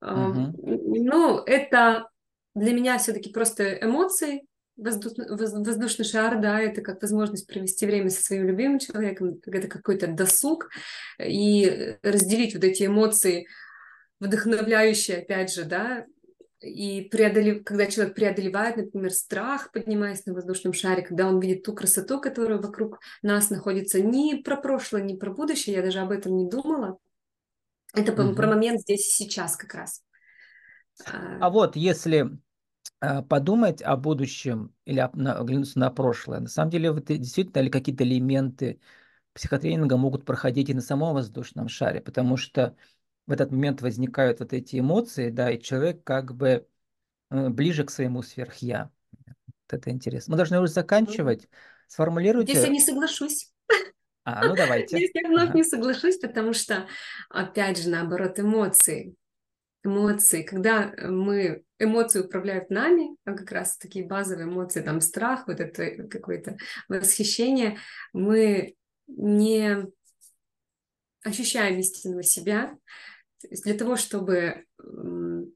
Мгм. 0.00 0.52
Ну, 0.62 1.38
это 1.44 2.08
для 2.54 2.72
меня 2.72 2.98
все-таки 2.98 3.30
просто 3.30 3.74
эмоции. 3.74 4.46
Воздушный, 4.76 5.28
воз- 5.30 5.52
воздушный 5.52 6.04
шар, 6.04 6.40
да, 6.40 6.60
это 6.60 6.82
как 6.82 7.00
возможность 7.00 7.46
провести 7.46 7.86
время 7.86 8.10
со 8.10 8.22
своим 8.22 8.46
любимым 8.46 8.78
человеком, 8.78 9.40
это 9.46 9.68
какой-то 9.68 10.06
досуг, 10.06 10.68
и 11.18 11.96
разделить 12.02 12.54
вот 12.54 12.62
эти 12.64 12.84
эмоции, 12.84 13.46
вдохновляющие, 14.20 15.18
опять 15.18 15.52
же, 15.52 15.64
да, 15.64 16.04
и 16.60 17.02
преодолев... 17.10 17.64
когда 17.64 17.86
человек 17.86 18.14
преодолевает, 18.14 18.76
например, 18.76 19.12
страх, 19.12 19.70
поднимаясь 19.72 20.24
на 20.26 20.34
воздушном 20.34 20.72
шаре, 20.72 21.02
когда 21.02 21.26
он 21.26 21.40
видит 21.40 21.62
ту 21.62 21.74
красоту, 21.74 22.20
которая 22.20 22.58
вокруг 22.58 22.98
нас 23.22 23.50
находится, 23.50 24.00
не 24.00 24.36
про 24.36 24.56
прошлое, 24.56 25.02
не 25.02 25.16
про 25.16 25.30
будущее, 25.30 25.76
я 25.76 25.82
даже 25.82 26.00
об 26.00 26.10
этом 26.10 26.36
не 26.36 26.48
думала. 26.48 26.98
Это 27.94 28.12
про, 28.12 28.32
про 28.34 28.46
момент 28.46 28.80
здесь 28.80 29.06
и 29.08 29.24
сейчас 29.24 29.56
как 29.56 29.74
раз. 29.74 30.02
А, 31.06 31.38
А 31.40 31.50
вот 31.50 31.76
если 31.76 32.30
подумать 33.00 33.82
о 33.82 33.96
будущем 33.96 34.74
или 34.84 35.00
оглянуться 35.00 35.78
на 35.78 35.90
прошлое, 35.90 36.40
на 36.40 36.48
самом 36.48 36.70
деле 36.70 36.90
и 37.08 37.18
действительно 37.18 37.62
ли 37.62 37.70
какие-то 37.70 38.04
элементы 38.04 38.80
психотренинга 39.34 39.96
могут 39.96 40.24
проходить 40.24 40.70
и 40.70 40.74
на 40.74 40.80
самом 40.80 41.14
воздушном 41.14 41.68
шаре, 41.68 42.00
потому 42.00 42.36
что 42.36 42.74
в 43.26 43.32
этот 43.32 43.50
момент 43.50 43.82
возникают 43.82 44.40
вот 44.40 44.52
эти 44.52 44.78
эмоции, 44.78 45.30
да, 45.30 45.50
и 45.50 45.60
человек 45.60 46.02
как 46.04 46.34
бы 46.34 46.66
э, 47.30 47.48
ближе 47.50 47.84
к 47.84 47.90
своему 47.90 48.22
сверхя. 48.22 48.90
Вот 49.26 49.78
это 49.78 49.90
интересно. 49.90 50.32
Мы 50.32 50.36
должны 50.36 50.60
уже 50.60 50.72
заканчивать. 50.72 51.40
Здесь 51.40 51.48
я 51.48 51.88
Сформулируйте. 51.88 52.70
не 52.70 52.80
соглашусь. 52.80 53.52
А, 54.24 54.46
ну 54.46 54.54
давайте. 54.56 54.96
Здесь 54.96 55.10
я 55.14 55.28
вновь 55.28 55.50
Ага. 55.50 55.54
не 55.54 55.64
соглашусь, 55.64 56.18
потому 56.18 56.52
что, 56.52 56.86
опять 57.28 57.78
же, 57.78 57.90
наоборот, 57.90 58.38
эмоции. 58.38 59.14
Эмоции. 59.86 60.42
Когда 60.42 60.92
мы... 61.02 61.62
Эмоции 61.78 62.20
управляют 62.20 62.70
нами, 62.70 63.16
а 63.24 63.34
как 63.34 63.50
раз 63.52 63.76
такие 63.76 64.06
базовые 64.06 64.46
эмоции, 64.46 64.80
там 64.80 65.00
страх, 65.00 65.46
вот 65.46 65.60
это 65.60 66.08
какое-то 66.08 66.56
восхищение, 66.88 67.78
мы 68.14 68.76
не 69.06 69.86
ощущаем 71.22 71.78
истинного 71.78 72.22
себя. 72.22 72.76
То 73.42 73.48
есть 73.48 73.64
для 73.64 73.74
того, 73.74 73.96
чтобы 73.96 74.64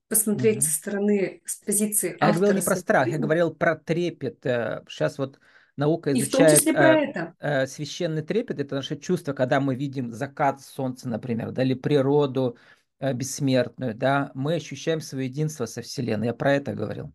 посмотреть 0.09 0.63
со 0.63 0.69
Мгм. 0.69 0.75
стороны, 0.75 1.43
с 1.47 1.57
позиции 1.65 2.17
А 2.21 2.29
я 2.29 2.33
говорил 2.35 2.51
автора 2.51 2.61
не 2.61 2.63
про 2.63 2.77
страх, 2.77 3.09
я 3.09 3.19
говорил 3.19 3.55
про 3.55 3.77
трепет. 3.77 4.41
Сейчас 4.43 5.17
вот 5.19 5.41
наука 5.77 6.11
и 6.11 6.21
изучает 6.21 6.63
про 6.65 7.03
э, 7.03 7.33
э, 7.41 7.67
священный 7.67 8.23
трепет. 8.23 8.61
Это 8.61 8.77
наше 8.77 8.97
чувство, 8.97 9.33
когда 9.33 9.61
мы 9.61 9.75
видим 9.75 10.13
закат 10.13 10.61
солнца, 10.61 11.09
например, 11.09 11.51
да, 11.51 11.63
или 11.63 11.75
природу 11.75 12.57
э, 12.57 12.80
бессмертную, 13.01 13.95
да, 13.95 14.31
мы 14.35 14.55
ощущаем 14.55 15.01
свое 15.01 15.27
единство 15.27 15.67
со 15.67 15.83
Вселенной. 15.83 16.29
Я 16.29 16.35
про 16.35 16.55
это 16.55 16.75
говорил. 16.75 17.13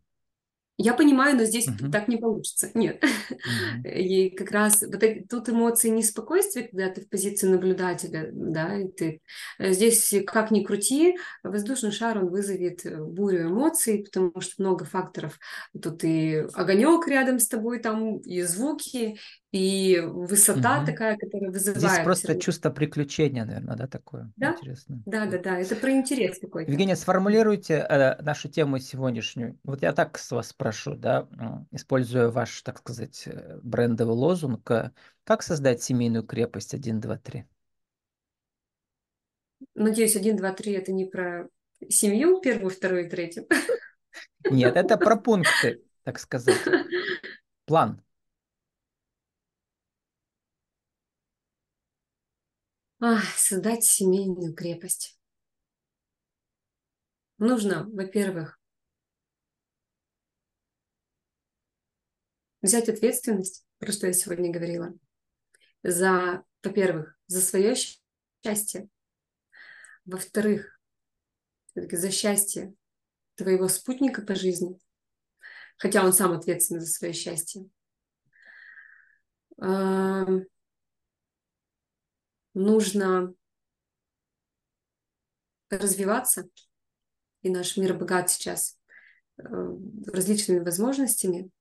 Я 0.78 0.94
понимаю, 0.94 1.38
но 1.38 1.46
здесь 1.46 1.68
Мгм. 1.68 1.90
так 1.90 2.10
не 2.10 2.18
получится. 2.18 2.70
Нет. 2.74 3.02
Мгм. 3.46 3.86
И 3.86 4.30
как 4.32 4.52
раз 4.52 4.82
вот 4.82 5.02
тут 5.30 5.48
эмоции 5.48 5.88
неспокойствия, 5.88 6.64
когда 6.68 6.90
ты 6.90 7.00
в 7.00 7.08
позиции 7.10 7.48
наблюдателя, 7.48 8.30
да, 8.34 8.76
и 8.76 8.90
ты 8.90 9.22
э, 9.58 9.72
здесь 9.72 10.14
как 10.28 10.52
ни 10.52 10.66
крути, 10.66 11.16
воздушный 11.44 11.92
шар, 11.92 12.18
он 12.18 12.28
вызовет 12.28 12.86
э, 12.86 13.02
бурю 13.02 13.48
эмоций, 13.48 14.04
потому 14.04 14.42
что 14.42 14.62
много 14.62 14.84
факторов. 14.84 15.40
Тут 15.82 16.04
и 16.04 16.46
огонек 16.54 17.08
рядом 17.08 17.40
с 17.40 17.48
тобой, 17.48 17.80
там 17.80 18.18
и 18.18 18.42
звуки, 18.42 19.18
и 19.52 20.00
высота 20.00 20.80
Мгм. 20.80 20.86
такая, 20.86 21.18
которая 21.18 21.52
Здесь 21.76 21.92
вызывает. 21.92 22.08
всё 22.16 22.28
просто 22.30 22.36
чувство 22.36 22.70
приключения, 22.70 23.46
наверное, 23.46 23.76
да, 23.76 23.88
такое 23.88 24.32
Да, 24.38 24.56
интересное. 24.56 25.04
да, 25.06 25.26
да, 25.26 25.38
да, 25.40 25.60
это 25.60 25.76
про 25.76 25.92
интерес 25.92 26.40
какой-то. 26.40 26.72
Евгения, 26.72 26.96
сформулируйте 26.96 27.76
э, 27.76 28.22
нашу 28.24 28.50
тему 28.50 28.80
сегодняшнюю. 28.80 29.60
Вот 29.64 29.84
я 29.84 29.94
так 29.94 30.18
с 30.18 30.32
вас 30.32 30.48
спрошу, 30.50 30.96
да, 30.96 31.28
м, 31.38 31.68
используя 31.72 32.30
ваш, 32.30 32.62
так 32.64 32.80
сказать, 32.80 33.24
э, 33.28 33.60
брендовый 33.62 34.16
лозунг, 34.16 34.70
э, 34.72 34.92
как 35.26 35.44
создать 35.44 35.84
семейную 35.84 36.24
крепость 36.24 36.74
1, 36.74 37.00
2, 37.00 37.18
3? 37.18 37.46
Надеюсь, 39.74 40.16
один, 40.16 40.36
два, 40.36 40.52
три 40.54 40.74
это 40.74 40.92
не 40.92 41.06
про 41.06 41.50
семью, 41.90 42.40
первую, 42.42 42.70
вторую 42.72 43.06
и 43.06 43.10
третью. 43.10 43.48
Нет, 44.50 44.76
это 44.78 44.98
про 44.98 45.16
пункты, 45.18 45.82
так 46.04 46.20
сказать. 46.20 46.72
План. 47.66 48.02
Ах, 53.00 53.38
создать 53.38 53.84
семейную 53.84 54.54
крепость. 54.54 55.18
Нужно, 57.38 57.86
во-первых, 57.90 58.60
взять 62.62 62.88
ответственность, 62.90 63.66
про 63.80 63.92
что 63.92 64.08
я 64.08 64.14
сегодня 64.14 64.52
говорила, 64.52 64.94
за, 65.84 66.44
во-первых, 66.64 67.18
за 67.28 67.42
свое 67.42 67.76
счастье, 67.76 68.88
во-вторых, 70.06 70.80
за 71.76 72.12
счастье 72.12 72.74
твоего 73.36 73.68
спутника 73.68 74.22
по 74.22 74.36
жизни, 74.36 74.80
хотя 75.78 76.06
он 76.06 76.14
сам 76.14 76.32
ответственен 76.32 76.82
за 76.82 76.88
свое 76.88 77.14
счастье. 77.14 77.70
Нужно 82.56 83.34
развиваться, 85.70 86.50
и 87.42 87.50
наш 87.50 87.78
мир 87.78 87.96
богат 87.96 88.32
сейчас 88.32 88.80
э, 89.38 89.44
различными 90.08 90.60
возможностями 90.60 91.52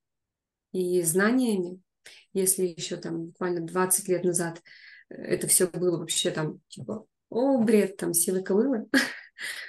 и 0.72 1.02
знаниями. 1.02 1.80
Если 2.32 2.64
еще 2.64 2.96
там 2.96 3.26
буквально 3.26 3.60
20 3.66 4.08
лет 4.08 4.24
назад 4.24 4.62
э, 5.10 5.14
это 5.16 5.46
все 5.46 5.66
было 5.66 5.98
вообще 5.98 6.30
там 6.30 6.60
типа, 6.68 7.06
о, 7.28 7.58
бред, 7.58 7.96
там 7.96 8.14
силы 8.14 8.42
колылы. 8.42 8.86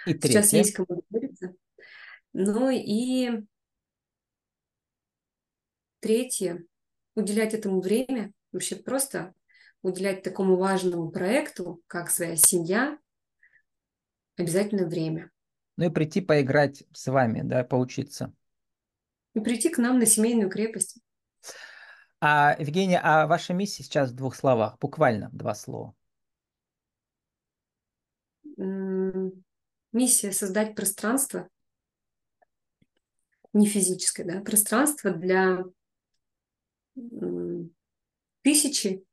И 0.06 0.14
Сейчас 0.22 0.54
есть 0.54 0.74
кому 0.74 1.04
довериться. 1.10 1.56
Ну 2.34 2.70
и 2.70 3.42
третье, 6.02 6.64
уделять 7.16 7.56
этому 7.56 7.82
время, 7.82 8.32
вообще 8.52 8.76
просто 8.76 9.34
уделять 9.86 10.24
такому 10.24 10.58
важному 10.58 11.12
проекту, 11.12 11.80
как 11.86 12.10
своя 12.10 12.36
семья, 12.36 12.98
обязательно 14.36 14.88
время. 14.88 15.30
Ну 15.78 15.86
и 15.86 15.90
прийти 15.90 16.22
поиграть 16.22 16.84
с 16.92 17.06
вами, 17.06 17.42
да, 17.44 17.64
поучиться. 17.64 18.34
И 19.36 19.40
прийти 19.40 19.70
к 19.70 19.78
нам 19.78 20.00
на 20.00 20.08
семейную 20.08 20.50
крепость. 20.50 20.98
А, 22.20 22.56
Евгения, 22.58 23.00
а 23.04 23.28
ваша 23.28 23.54
миссия 23.54 23.84
сейчас 23.84 24.10
в 24.10 24.16
двух 24.16 24.36
словах, 24.36 24.80
буквально 24.80 25.30
два 25.32 25.54
слова. 25.54 25.94
Миссия 29.92 30.32
создать 30.32 30.74
пространство, 30.74 31.48
не 33.54 33.68
физическое, 33.68 34.24
да, 34.24 34.42
пространство 34.42 35.12
для 35.12 35.64
тысячи 38.42 39.06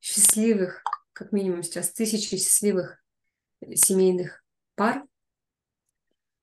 счастливых, 0.00 0.82
как 1.12 1.32
минимум 1.32 1.62
сейчас, 1.62 1.90
тысячи 1.90 2.36
счастливых 2.36 3.02
семейных 3.74 4.42
пар. 4.74 5.04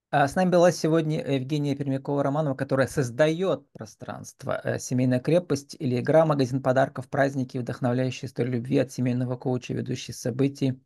А 0.09 0.25
с 0.25 0.35
нами 0.35 0.49
была 0.49 0.71
сегодня 0.71 1.21
Евгения 1.33 1.75
Пермякова-Романова, 1.75 2.55
которая 2.55 2.87
создает 2.87 3.69
пространство 3.73 4.61
э, 4.63 4.79
«Семейная 4.79 5.19
крепость» 5.19 5.75
или 5.77 5.99
игра 5.99 6.25
«Магазин 6.25 6.63
подарков. 6.63 7.09
Праздники. 7.09 7.57
Вдохновляющие 7.57 8.29
историю 8.29 8.53
любви» 8.53 8.77
от 8.77 8.91
семейного 8.91 9.35
коуча, 9.35 9.73
ведущий 9.73 10.13
событий. 10.13 10.81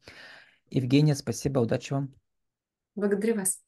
Евгения, 0.72 1.14
спасибо, 1.14 1.60
удачи 1.60 1.94
вам. 1.94 2.16
Благодарю 2.96 3.36
вас. 3.36 3.62